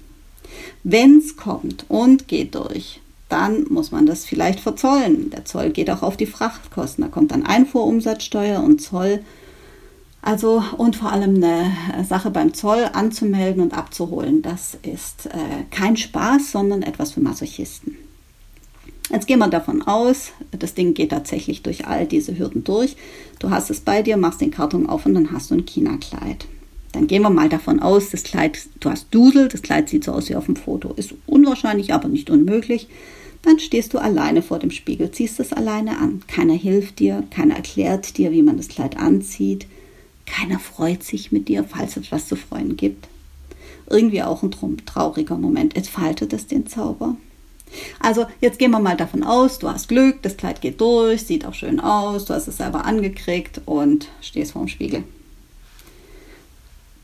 [0.84, 5.30] Wenn es kommt und geht durch, dann muss man das vielleicht verzollen.
[5.32, 7.04] Der Zoll geht auch auf die Frachtkosten.
[7.04, 9.22] Da kommt dann Einfuhrumsatzsteuer und Zoll
[10.28, 15.96] also und vor allem eine Sache beim Zoll anzumelden und abzuholen, das ist äh, kein
[15.96, 17.96] Spaß, sondern etwas für Masochisten.
[19.10, 22.98] Jetzt gehen wir davon aus, das Ding geht tatsächlich durch all diese Hürden durch.
[23.40, 26.46] Du hast es bei dir, machst den Karton auf und dann hast du ein China-Kleid.
[26.92, 30.12] Dann gehen wir mal davon aus, das Kleid, du hast Dusel, das Kleid sieht so
[30.12, 30.92] aus wie auf dem Foto.
[30.92, 32.90] Ist unwahrscheinlich, aber nicht unmöglich.
[33.44, 36.24] Dann stehst du alleine vor dem Spiegel, ziehst es alleine an.
[36.28, 39.68] Keiner hilft dir, keiner erklärt dir, wie man das Kleid anzieht.
[40.28, 43.08] Keiner freut sich mit dir, falls es was zu freuen gibt.
[43.90, 44.52] Irgendwie auch ein
[44.86, 45.76] trauriger Moment.
[45.76, 47.16] Entfaltet es den Zauber?
[48.00, 51.46] Also jetzt gehen wir mal davon aus, du hast Glück, das Kleid geht durch, sieht
[51.46, 55.04] auch schön aus, du hast es selber angekriegt und stehst vorm Spiegel.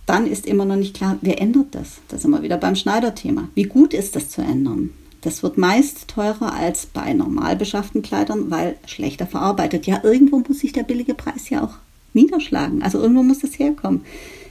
[0.05, 1.99] Dann ist immer noch nicht klar, wer ändert das?
[2.09, 3.49] Da sind wir wieder beim Schneiderthema.
[3.55, 4.91] Wie gut ist das zu ändern?
[5.21, 9.87] Das wird meist teurer als bei normal beschafften Kleidern, weil schlechter verarbeitet.
[9.87, 11.75] Ja, irgendwo muss sich der billige Preis ja auch
[12.13, 12.83] niederschlagen.
[12.83, 14.01] Also irgendwo muss es herkommen.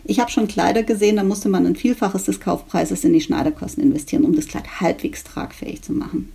[0.05, 3.83] Ich habe schon Kleider gesehen, da musste man ein Vielfaches des Kaufpreises in die Schneiderkosten
[3.83, 6.33] investieren, um das Kleid halbwegs tragfähig zu machen.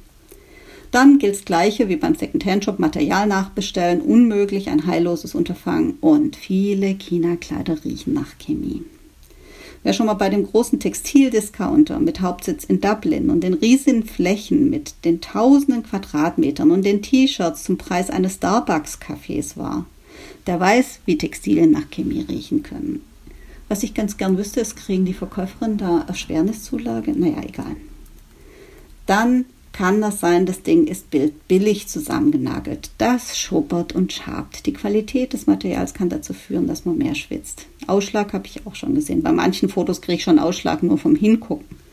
[0.91, 6.95] Dann gilt das Gleiche wie beim Secondhand-Shop, Material nachbestellen, unmöglich, ein heilloses Unterfangen und viele
[6.95, 8.83] China-Kleider riechen nach Chemie.
[9.83, 14.69] Wer schon mal bei dem großen Textildiscounter mit Hauptsitz in Dublin und den riesigen Flächen
[14.69, 19.85] mit den tausenden Quadratmetern und den T-Shirts zum Preis eines Starbucks-Cafés war,
[20.45, 23.01] der weiß, wie Textilien nach Chemie riechen können.
[23.69, 27.11] Was ich ganz gern wüsste, ist, kriegen die Verkäuferinnen da Erschwerniszulage?
[27.11, 27.75] Naja, egal.
[29.05, 31.07] Dann kann das sein, das Ding ist
[31.47, 32.89] billig zusammengenagelt.
[32.97, 34.65] Das schuppert und schabt.
[34.65, 37.67] Die Qualität des Materials kann dazu führen, dass man mehr schwitzt.
[37.85, 39.21] Ausschlag habe ich auch schon gesehen.
[39.21, 41.86] Bei manchen Fotos kriege ich schon Ausschlag nur vom Hingucken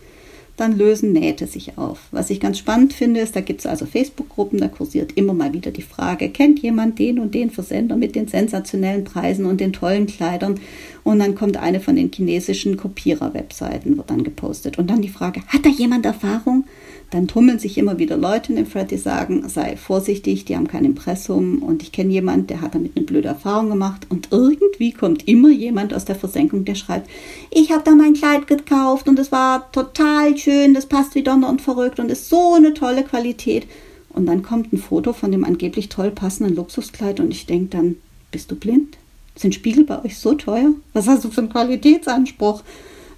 [0.57, 2.01] dann lösen Nähte sich auf.
[2.13, 5.53] Was ich ganz spannend finde, ist, da gibt es also Facebook-Gruppen, da kursiert immer mal
[5.53, 9.73] wieder die Frage, kennt jemand den und den Versender mit den sensationellen Preisen und den
[9.73, 10.61] tollen Kleidern?
[11.03, 14.79] Und dann kommt eine von den chinesischen Kopierer-Webseiten, wird dann gepostet.
[14.79, 16.65] Und dann die Frage, hat da jemand Erfahrung?
[17.11, 20.69] Dann tummeln sich immer wieder Leute in dem Thread, die sagen, sei vorsichtig, die haben
[20.69, 24.93] kein Impressum und ich kenne jemanden, der hat damit eine blöde Erfahrung gemacht und irgendwie
[24.93, 27.09] kommt immer jemand aus der Versenkung, der schreibt,
[27.51, 31.49] ich habe da mein Kleid gekauft und es war total schön, das passt wie Donner
[31.49, 33.67] und verrückt und ist so eine tolle Qualität.
[34.11, 37.97] Und dann kommt ein Foto von dem angeblich toll passenden Luxuskleid und ich denke dann,
[38.31, 38.97] bist du blind?
[39.37, 40.73] Sind Spiegel bei euch so teuer?
[40.93, 42.63] Was hast du für einen Qualitätsanspruch?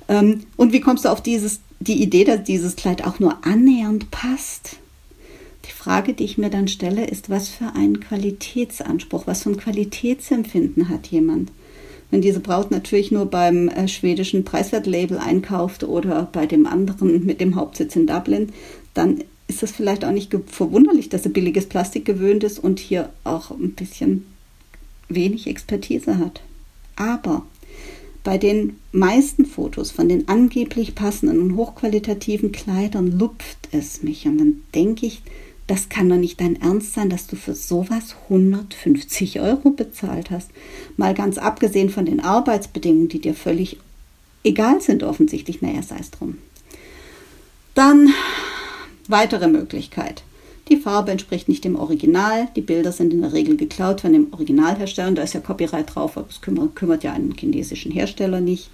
[0.08, 4.10] Ähm, und wie kommst du auf dieses die Idee, dass dieses Kleid auch nur annähernd
[4.10, 4.76] passt.
[5.66, 9.56] Die Frage, die ich mir dann stelle, ist, was für einen Qualitätsanspruch, was für ein
[9.56, 11.50] Qualitätsempfinden hat jemand?
[12.10, 17.40] Wenn diese Braut natürlich nur beim äh, schwedischen Preiswertlabel einkauft oder bei dem anderen mit
[17.40, 18.52] dem Hauptsitz in Dublin,
[18.94, 23.10] dann ist es vielleicht auch nicht verwunderlich, dass sie billiges Plastik gewöhnt ist und hier
[23.24, 24.26] auch ein bisschen
[25.08, 26.42] wenig Expertise hat.
[26.94, 27.44] Aber
[28.26, 34.38] bei den meisten Fotos von den angeblich passenden und hochqualitativen Kleidern lupft es mich und
[34.38, 35.22] dann denke ich,
[35.68, 40.50] das kann doch nicht dein Ernst sein, dass du für sowas 150 Euro bezahlt hast.
[40.96, 43.78] Mal ganz abgesehen von den Arbeitsbedingungen, die dir völlig
[44.42, 45.62] egal sind offensichtlich.
[45.62, 46.38] Naja, sei es drum.
[47.74, 48.12] Dann
[49.06, 50.24] weitere Möglichkeit.
[50.68, 52.48] Die Farbe entspricht nicht dem Original.
[52.56, 55.12] Die Bilder sind in der Regel geklaut von dem Originalhersteller.
[55.12, 58.70] Da ist ja Copyright drauf, aber es kümmert, kümmert ja einen chinesischen Hersteller nicht.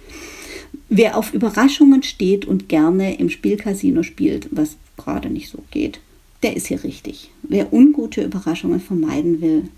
[0.89, 5.99] Wer auf Überraschungen steht und gerne im Spielcasino spielt, was gerade nicht so geht,
[6.41, 7.29] der ist hier richtig.
[7.43, 9.69] Wer ungute Überraschungen vermeiden will,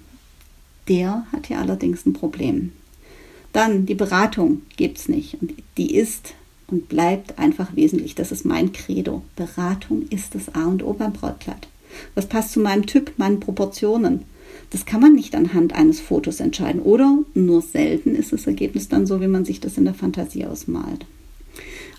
[0.87, 2.71] der hat hier allerdings ein Problem.
[3.51, 5.41] Dann die Beratung gibt es nicht.
[5.41, 6.33] Und die ist
[6.67, 8.15] und bleibt einfach wesentlich.
[8.15, 9.23] Das ist mein Credo.
[9.35, 11.67] Beratung ist das A und O beim Brautkleid.
[12.13, 14.23] Was passt zu meinem Typ, meinen Proportionen?
[14.71, 16.81] Das kann man nicht anhand eines Fotos entscheiden.
[16.81, 20.45] Oder nur selten ist das Ergebnis dann so, wie man sich das in der Fantasie
[20.45, 21.05] ausmalt.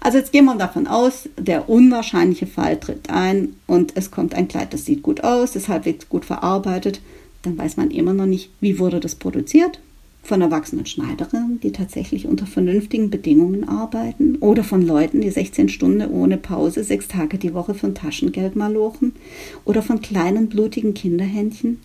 [0.01, 4.49] Also jetzt gehen wir davon aus, der unwahrscheinliche Fall tritt ein und es kommt ein
[4.49, 7.01] Kleid, das sieht gut aus, ist halbwegs gut verarbeitet.
[7.43, 9.81] Dann weiß man immer noch nicht, wie wurde das produziert,
[10.27, 16.11] von erwachsenen Schneiderinnen, die tatsächlich unter vernünftigen Bedingungen arbeiten oder von Leuten, die 16 Stunden
[16.11, 19.15] ohne Pause, sechs Tage die Woche von Taschengeld malochen
[19.65, 21.79] oder von kleinen blutigen Kinderhändchen.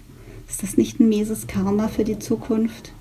[0.50, 2.92] Ist das nicht ein mieses Karma für die Zukunft?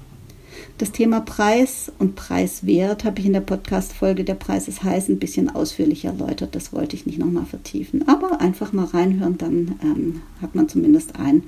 [0.78, 5.18] Das Thema Preis und Preiswert habe ich in der Podcast-Folge Der Preis ist heiß ein
[5.18, 6.54] bisschen ausführlich erläutert.
[6.54, 8.08] Das wollte ich nicht nochmal vertiefen.
[8.08, 11.42] Aber einfach mal reinhören, dann ähm, hat man zumindest ein,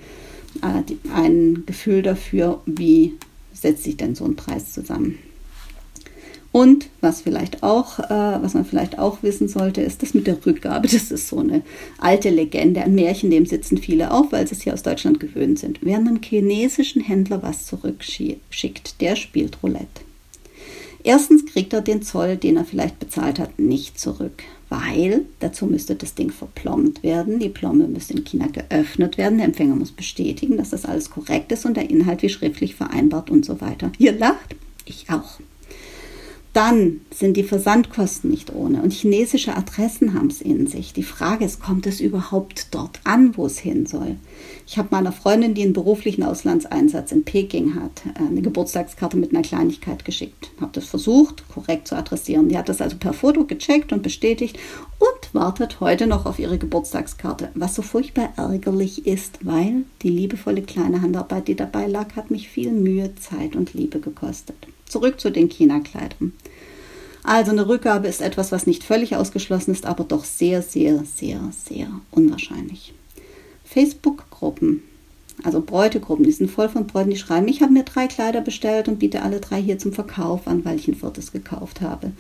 [0.63, 0.83] äh,
[1.15, 3.15] ein Gefühl dafür, wie
[3.53, 5.19] setzt sich denn so ein Preis zusammen?
[6.53, 10.45] Und was vielleicht auch, äh, was man vielleicht auch wissen sollte, ist das mit der
[10.45, 10.87] Rückgabe.
[10.87, 11.63] Das ist so eine
[11.99, 15.59] alte Legende, ein Märchen, dem sitzen viele auf, weil sie es hier aus Deutschland gewöhnt
[15.59, 15.79] sind.
[15.81, 20.03] Wer einem chinesischen Händler was zurückschickt, der spielt Roulette.
[21.05, 25.95] Erstens kriegt er den Zoll, den er vielleicht bezahlt hat, nicht zurück, weil dazu müsste
[25.95, 27.39] das Ding verplombt werden.
[27.39, 29.37] Die Plombe müsste in China geöffnet werden.
[29.37, 33.29] Der Empfänger muss bestätigen, dass das alles korrekt ist und der Inhalt wie schriftlich vereinbart
[33.29, 33.93] und so weiter.
[33.99, 34.57] Ihr lacht,
[34.87, 35.41] ich auch.
[36.53, 40.93] Dann sind die Versandkosten nicht ohne und chinesische Adressen haben es in sich.
[40.93, 44.17] Die Frage ist, kommt es überhaupt dort an, wo es hin soll?
[44.67, 49.41] Ich habe meiner Freundin, die einen beruflichen Auslandseinsatz in Peking hat, eine Geburtstagskarte mit einer
[49.41, 50.51] Kleinigkeit geschickt.
[50.61, 52.51] Habe das versucht, korrekt zu adressieren.
[52.51, 54.59] Die hat das also per Foto gecheckt und bestätigt
[54.99, 60.61] und wartet heute noch auf ihre Geburtstagskarte, was so furchtbar ärgerlich ist, weil die liebevolle
[60.61, 64.57] kleine Handarbeit, die dabei lag, hat mich viel Mühe, Zeit und Liebe gekostet.
[64.93, 66.35] Zurück zu den China-Kleidern.
[67.23, 71.41] Also eine Rückgabe ist etwas, was nicht völlig ausgeschlossen ist, aber doch sehr, sehr, sehr,
[71.51, 72.93] sehr unwahrscheinlich.
[73.65, 74.83] Facebook-Gruppen,
[75.43, 78.87] also Bräutegruppen, die sind voll von Bräuten, die schreiben, ich habe mir drei Kleider bestellt
[78.87, 82.13] und biete alle drei hier zum Verkauf an, weil ich ein viertes gekauft habe.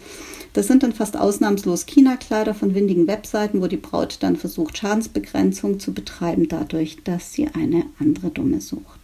[0.54, 5.78] Das sind dann fast ausnahmslos China-Kleider von windigen Webseiten, wo die Braut dann versucht, Schadensbegrenzung
[5.78, 9.01] zu betreiben, dadurch, dass sie eine andere Dumme sucht.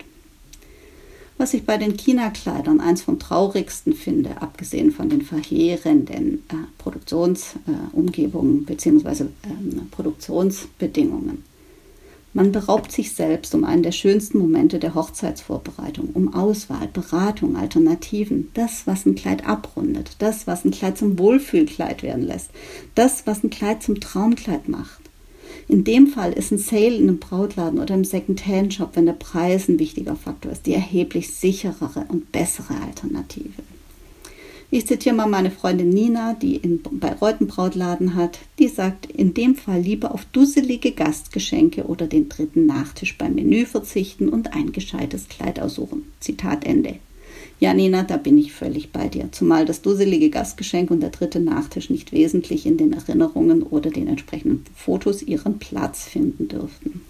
[1.39, 8.63] Was ich bei den China-Kleidern eins vom traurigsten finde, abgesehen von den verheerenden äh, Produktionsumgebungen
[8.63, 9.27] äh, bzw.
[9.45, 11.45] Ähm, Produktionsbedingungen.
[12.35, 18.51] Man beraubt sich selbst um einen der schönsten Momente der Hochzeitsvorbereitung, um Auswahl, Beratung, Alternativen,
[18.55, 22.51] das, was ein Kleid abrundet, das, was ein Kleid zum Wohlfühlkleid werden lässt,
[22.97, 25.08] das, was ein Kleid zum Traumkleid macht.
[25.69, 29.69] In dem Fall ist ein Sale in einem Brautladen oder im Second-Hand-Shop, wenn der Preis
[29.69, 33.63] ein wichtiger Faktor ist, die erheblich sicherere und bessere Alternative.
[34.71, 38.39] Ich zitiere mal meine Freundin Nina, die in Bayreuth einen Brautladen hat.
[38.59, 43.65] Die sagt, in dem Fall lieber auf dusselige Gastgeschenke oder den dritten Nachtisch beim Menü
[43.65, 46.05] verzichten und ein gescheites Kleid aussuchen.
[46.21, 46.97] Zitat Ende.
[47.61, 49.31] Ja, Nina, da bin ich völlig bei dir.
[49.33, 54.07] Zumal das dusselige Gastgeschenk und der dritte Nachtisch nicht wesentlich in den Erinnerungen oder den
[54.07, 57.01] entsprechenden Fotos ihren Platz finden dürften.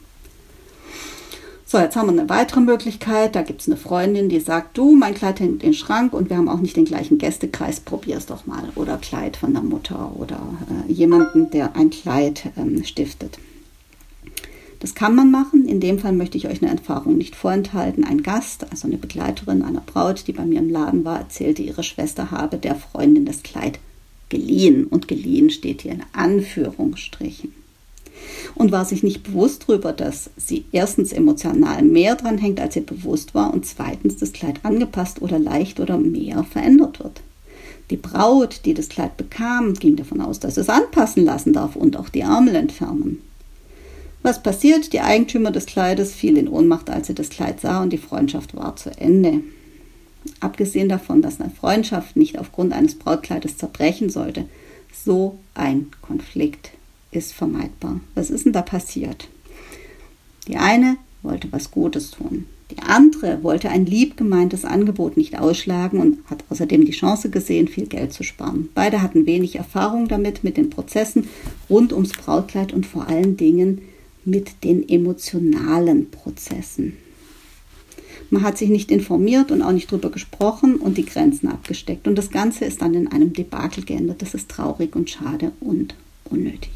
[1.67, 3.37] So, jetzt haben wir eine weitere Möglichkeit.
[3.37, 6.31] Da gibt es eine Freundin, die sagt, du, mein Kleid hängt in den Schrank und
[6.31, 8.63] wir haben auch nicht den gleichen Gästekreis, probier es doch mal.
[8.75, 10.41] Oder Kleid von der Mutter oder
[10.89, 13.39] äh, jemanden, der ein Kleid ähm, stiftet.
[14.81, 15.67] Das kann man machen.
[15.67, 18.05] In dem Fall möchte ich euch eine Erfahrung nicht vorenthalten.
[18.05, 21.83] Ein Gast, also eine Begleiterin einer Braut, die bei mir im Laden war, erzählte, ihre
[21.83, 23.81] Schwester habe der Freundin das Kleid
[24.29, 24.85] geliehen.
[24.85, 27.53] Und geliehen steht hier in Anführungsstrichen.
[28.55, 32.87] Und war sich nicht bewusst darüber, dass sie erstens emotional mehr dran hängt, als ihr
[32.87, 37.21] bewusst war, und zweitens das Kleid angepasst oder leicht oder mehr verändert wird.
[37.91, 41.97] Die Braut, die das Kleid bekam, ging davon aus, dass es anpassen lassen darf und
[41.97, 43.23] auch die Ärmel entfernen.
[44.23, 44.93] Was passiert?
[44.93, 48.57] Die Eigentümer des Kleides fiel in Ohnmacht, als sie das Kleid sah und die Freundschaft
[48.57, 49.41] war zu Ende.
[50.41, 54.47] Abgesehen davon, dass eine Freundschaft nicht aufgrund eines Brautkleides zerbrechen sollte,
[54.93, 56.73] so ein Konflikt
[57.11, 58.01] ist vermeidbar.
[58.15, 59.29] Was ist denn da passiert?
[60.47, 62.47] Die eine wollte was Gutes tun.
[62.71, 67.67] Die andere wollte ein lieb gemeintes Angebot nicht ausschlagen und hat außerdem die Chance gesehen,
[67.67, 68.69] viel Geld zu sparen.
[68.75, 71.29] Beide hatten wenig Erfahrung damit, mit den Prozessen
[71.71, 73.81] rund ums Brautkleid und vor allen Dingen
[74.29, 76.97] mit den emotionalen Prozessen.
[78.31, 82.07] Man hat sich nicht informiert und auch nicht drüber gesprochen und die Grenzen abgesteckt.
[82.07, 84.21] Und das Ganze ist dann in einem Debakel geändert.
[84.21, 86.71] Das ist traurig und schade und unnötig.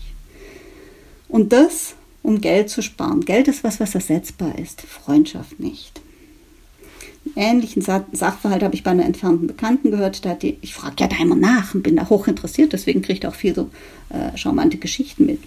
[1.28, 3.20] Und das, um Geld zu sparen.
[3.22, 6.00] Geld ist was, was ersetzbar ist, Freundschaft nicht.
[7.24, 10.24] Einen ähnlichen Sachverhalt habe ich bei einer entfernten Bekannten gehört.
[10.24, 13.18] Da die, ich frage ja da immer nach und bin da hoch interessiert, deswegen kriege
[13.20, 13.70] ich auch viel so
[14.08, 15.40] äh, charmante Geschichten mit.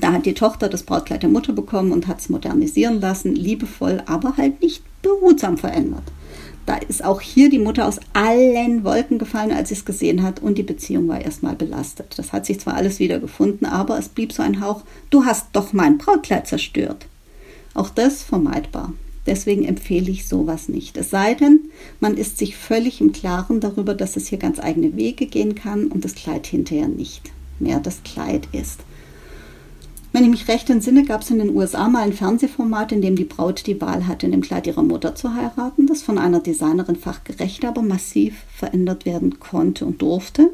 [0.00, 4.02] Da hat die Tochter das Brautkleid der Mutter bekommen und hat es modernisieren lassen, liebevoll,
[4.06, 6.04] aber halt nicht behutsam verändert.
[6.66, 10.40] Da ist auch hier die Mutter aus allen Wolken gefallen, als sie es gesehen hat,
[10.40, 12.14] und die Beziehung war erstmal belastet.
[12.16, 15.48] Das hat sich zwar alles wieder gefunden, aber es blieb so ein Hauch, du hast
[15.52, 17.06] doch mein Brautkleid zerstört.
[17.74, 18.94] Auch das vermeidbar.
[19.26, 20.96] Deswegen empfehle ich sowas nicht.
[20.96, 21.60] Es sei denn,
[22.00, 25.86] man ist sich völlig im Klaren darüber, dass es hier ganz eigene Wege gehen kann
[25.86, 28.80] und das Kleid hinterher nicht mehr das Kleid ist.
[30.14, 33.16] Wenn ich mich recht entsinne, gab es in den USA mal ein Fernsehformat, in dem
[33.16, 36.38] die Braut die Wahl hatte, in dem Kleid ihrer Mutter zu heiraten, das von einer
[36.38, 40.50] Designerin fachgerecht, aber massiv verändert werden konnte und durfte.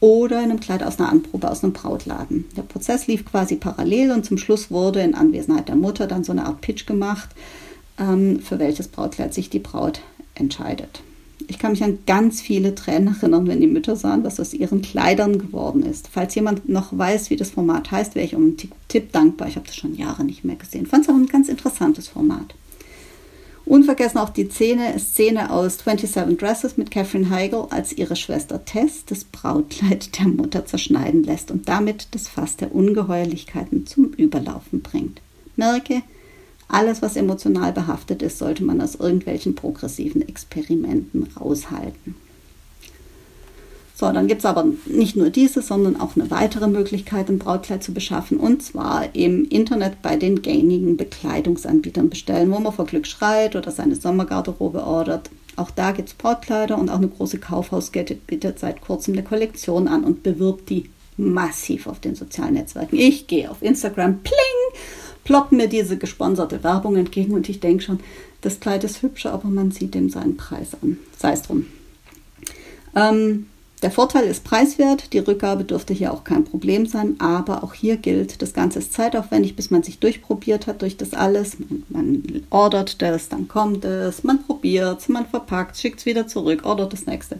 [0.00, 2.46] Oder in einem Kleid aus einer Anprobe aus einem Brautladen.
[2.56, 6.32] Der Prozess lief quasi parallel und zum Schluss wurde in Anwesenheit der Mutter dann so
[6.32, 7.28] eine Art Pitch gemacht,
[7.98, 10.00] ähm, für welches Brautkleid sich die Braut
[10.34, 11.02] entscheidet.
[11.50, 14.82] Ich kann mich an ganz viele Tränen erinnern, wenn die Mütter sahen, was aus ihren
[14.82, 16.08] Kleidern geworden ist.
[16.12, 18.56] Falls jemand noch weiß, wie das Format heißt, wäre ich um einen
[18.88, 19.48] Tipp dankbar.
[19.48, 20.86] Ich habe das schon Jahre nicht mehr gesehen.
[20.86, 22.54] Fand es auch ein ganz interessantes Format.
[23.64, 29.04] Unvergessen auch die Szene, Szene aus 27 Dresses mit Catherine Heigl, als ihre Schwester Tess
[29.06, 35.20] das Brautkleid der Mutter zerschneiden lässt und damit das Fass der Ungeheuerlichkeiten zum Überlaufen bringt.
[35.56, 36.02] Merke,
[36.68, 42.14] alles, was emotional behaftet ist, sollte man aus irgendwelchen progressiven Experimenten raushalten.
[43.94, 47.82] So, dann gibt es aber nicht nur diese, sondern auch eine weitere Möglichkeit, ein Brautkleid
[47.82, 48.38] zu beschaffen.
[48.38, 53.72] Und zwar im Internet bei den gängigen Bekleidungsanbietern bestellen, wo man vor Glück schreit oder
[53.72, 55.30] seine Sommergarderobe ordert.
[55.56, 59.88] Auch da gibt es Brautkleider und auch eine große Kaufhauskette bietet seit kurzem eine Kollektion
[59.88, 62.96] an und bewirbt die massiv auf den sozialen Netzwerken.
[62.96, 64.36] Ich gehe auf Instagram, pling,
[65.28, 68.00] ploppen mir diese gesponserte Werbung entgegen und ich denke schon,
[68.40, 70.96] das Kleid ist hübscher, aber man sieht dem seinen Preis an.
[71.18, 71.66] Sei es drum.
[72.96, 73.44] Ähm,
[73.82, 77.98] der Vorteil ist preiswert, die Rückgabe dürfte hier auch kein Problem sein, aber auch hier
[77.98, 81.58] gilt, das Ganze ist zeitaufwendig, bis man sich durchprobiert hat durch das alles.
[81.58, 86.26] Man, man ordert das, dann kommt es, man probiert es, man verpackt, schickt es wieder
[86.26, 87.38] zurück, ordert das nächste.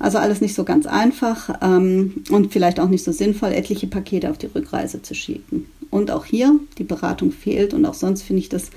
[0.00, 4.30] Also alles nicht so ganz einfach ähm, und vielleicht auch nicht so sinnvoll, etliche Pakete
[4.30, 5.66] auf die Rückreise zu schicken.
[5.90, 8.70] Und auch hier, die Beratung fehlt und auch sonst finde ich das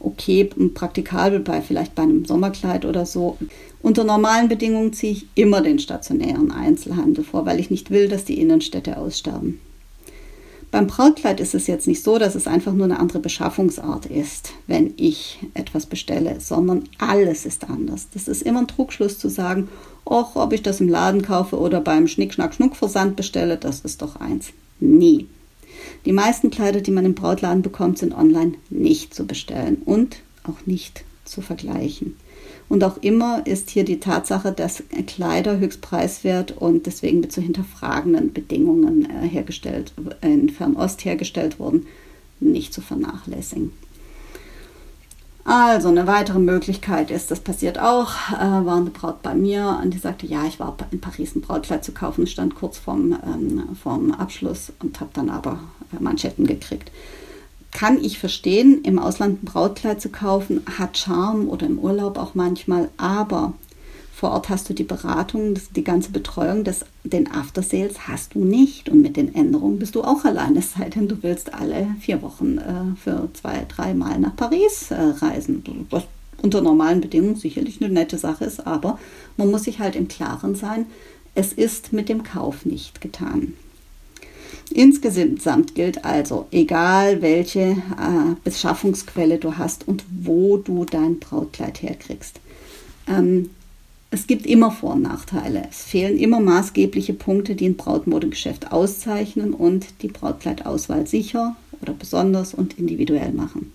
[0.00, 3.38] okay und praktikabel bei vielleicht bei einem Sommerkleid oder so.
[3.82, 8.24] Unter normalen Bedingungen ziehe ich immer den stationären Einzelhandel vor, weil ich nicht will, dass
[8.24, 9.60] die Innenstädte aussterben.
[10.74, 14.50] Beim Brautkleid ist es jetzt nicht so, dass es einfach nur eine andere Beschaffungsart ist,
[14.66, 18.08] wenn ich etwas bestelle, sondern alles ist anders.
[18.12, 19.68] Das ist immer ein Trugschluss zu sagen,
[20.04, 24.48] och, ob ich das im Laden kaufe oder beim Schnick-Schnack-Schnuck-Versand bestelle, das ist doch eins.
[24.80, 25.28] Nie.
[26.06, 30.66] Die meisten Kleider, die man im Brautladen bekommt, sind online nicht zu bestellen und auch
[30.66, 32.16] nicht zu vergleichen.
[32.68, 37.40] Und auch immer ist hier die Tatsache, dass Kleider höchst preiswert und deswegen mit zu
[37.40, 39.92] hinterfragenden Bedingungen äh, hergestellt,
[40.22, 41.86] in Fernost hergestellt wurden,
[42.40, 43.72] nicht zu vernachlässigen.
[45.44, 49.92] Also eine weitere Möglichkeit ist, das passiert auch, äh, war eine Braut bei mir und
[49.92, 53.62] die sagte, ja, ich war in Paris ein Brautkleid zu kaufen, stand kurz vorm, ähm,
[53.80, 55.60] vorm Abschluss und habe dann aber
[56.00, 56.90] Manschetten gekriegt.
[57.74, 62.34] Kann ich verstehen, im Ausland ein Brautkleid zu kaufen, hat Charme oder im Urlaub auch
[62.34, 63.52] manchmal, aber
[64.14, 68.88] vor Ort hast du die Beratung, die ganze Betreuung, das, den After-Sales hast du nicht.
[68.88, 72.22] Und mit den Änderungen bist du auch alleine, es sei denn, du willst alle vier
[72.22, 75.64] Wochen äh, für zwei, drei Mal nach Paris äh, reisen.
[75.90, 76.04] Was
[76.42, 79.00] unter normalen Bedingungen sicherlich eine nette Sache ist, aber
[79.36, 80.86] man muss sich halt im Klaren sein,
[81.34, 83.54] es ist mit dem Kauf nicht getan.
[84.72, 92.40] Insgesamt gilt also, egal welche äh, Beschaffungsquelle du hast und wo du dein Brautkleid herkriegst,
[93.06, 93.50] ähm,
[94.10, 95.66] es gibt immer Vor- und Nachteile.
[95.68, 102.54] Es fehlen immer maßgebliche Punkte, die ein Brautmodegeschäft auszeichnen und die Brautkleidauswahl sicher oder besonders
[102.54, 103.72] und individuell machen.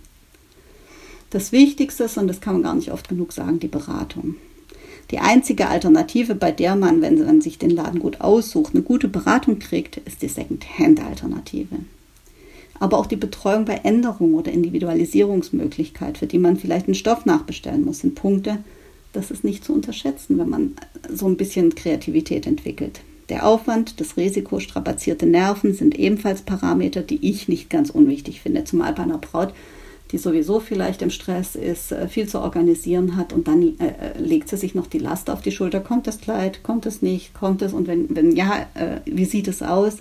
[1.29, 4.35] Das Wichtigste ist, und das kann man gar nicht oft genug sagen, die Beratung.
[5.11, 9.07] Die einzige Alternative, bei der man, wenn man sich den Laden gut aussucht, eine gute
[9.07, 11.77] Beratung kriegt, ist die Second-Hand-Alternative.
[12.79, 17.83] Aber auch die Betreuung bei Änderungen oder Individualisierungsmöglichkeit, für die man vielleicht einen Stoff nachbestellen
[17.83, 18.59] muss, sind Punkte,
[19.11, 20.75] das ist nicht zu unterschätzen, wenn man
[21.11, 23.01] so ein bisschen Kreativität entwickelt.
[23.29, 28.63] Der Aufwand, das Risiko, strapazierte Nerven sind ebenfalls Parameter, die ich nicht ganz unwichtig finde,
[28.63, 29.53] zumal bei einer Braut,
[30.11, 34.19] die sowieso vielleicht im Stress ist, äh, viel zu organisieren hat und dann äh, äh,
[34.19, 35.79] legt sie sich noch die Last auf die Schulter.
[35.79, 36.63] Kommt das Kleid?
[36.63, 37.33] Kommt es nicht?
[37.33, 37.73] Kommt es?
[37.73, 39.97] Und wenn, wenn ja, äh, wie sieht es aus?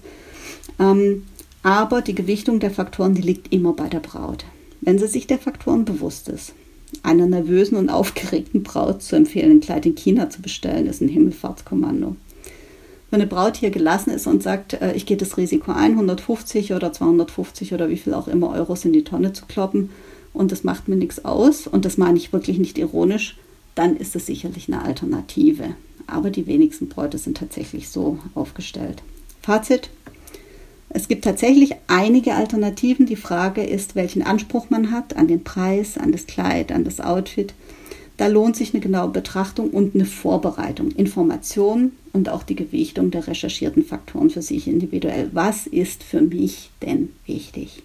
[0.78, 1.24] Ähm,
[1.62, 4.44] aber die Gewichtung der Faktoren, die liegt immer bei der Braut.
[4.80, 6.54] Wenn sie sich der Faktoren bewusst ist,
[7.02, 11.08] einer nervösen und aufgeregten Braut zu empfehlen, ein Kleid in China zu bestellen, ist ein
[11.08, 12.16] Himmelfahrtskommando.
[13.10, 16.72] Wenn eine Braut hier gelassen ist und sagt, äh, ich gehe das Risiko ein, 150
[16.74, 19.90] oder 250 oder wie viel auch immer Euros in die Tonne zu kloppen
[20.32, 23.38] und das macht mir nichts aus und das meine ich wirklich nicht ironisch,
[23.74, 25.74] dann ist es sicherlich eine Alternative.
[26.06, 29.02] Aber die wenigsten Bräute sind tatsächlich so aufgestellt.
[29.42, 29.90] Fazit,
[30.90, 33.04] es gibt tatsächlich einige Alternativen.
[33.06, 37.00] Die Frage ist, welchen Anspruch man hat an den Preis, an das Kleid, an das
[37.00, 37.52] Outfit.
[38.18, 43.26] Da lohnt sich eine genaue Betrachtung und eine Vorbereitung, Information und auch die Gewichtung der
[43.26, 45.30] recherchierten Faktoren für sich individuell.
[45.32, 47.82] Was ist für mich denn wichtig?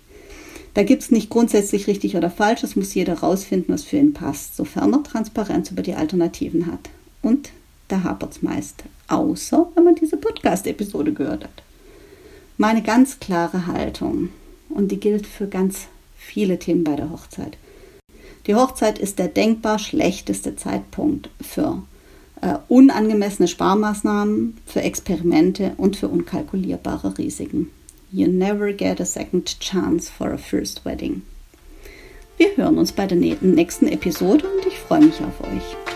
[0.74, 4.14] Da gibt es nicht grundsätzlich richtig oder falsch, es muss jeder rausfinden, was für ihn
[4.14, 6.90] passt, sofern er Transparenz über die Alternativen hat.
[7.22, 7.52] Und
[7.88, 11.64] da hapert es meist, außer wenn man diese Podcast-Episode gehört hat
[12.58, 14.30] meine ganz klare Haltung
[14.70, 17.58] und die gilt für ganz viele Themen bei der Hochzeit.
[18.48, 21.84] Die Hochzeit ist der denkbar schlechteste Zeitpunkt für
[22.41, 27.70] äh, unangemessene Sparmaßnahmen, für Experimente und für unkalkulierbare Risiken.
[28.12, 31.24] You never get a second chance for a first wedding.
[32.38, 35.93] Wir hören uns bei der nächsten Episode und ich freue mich auf euch.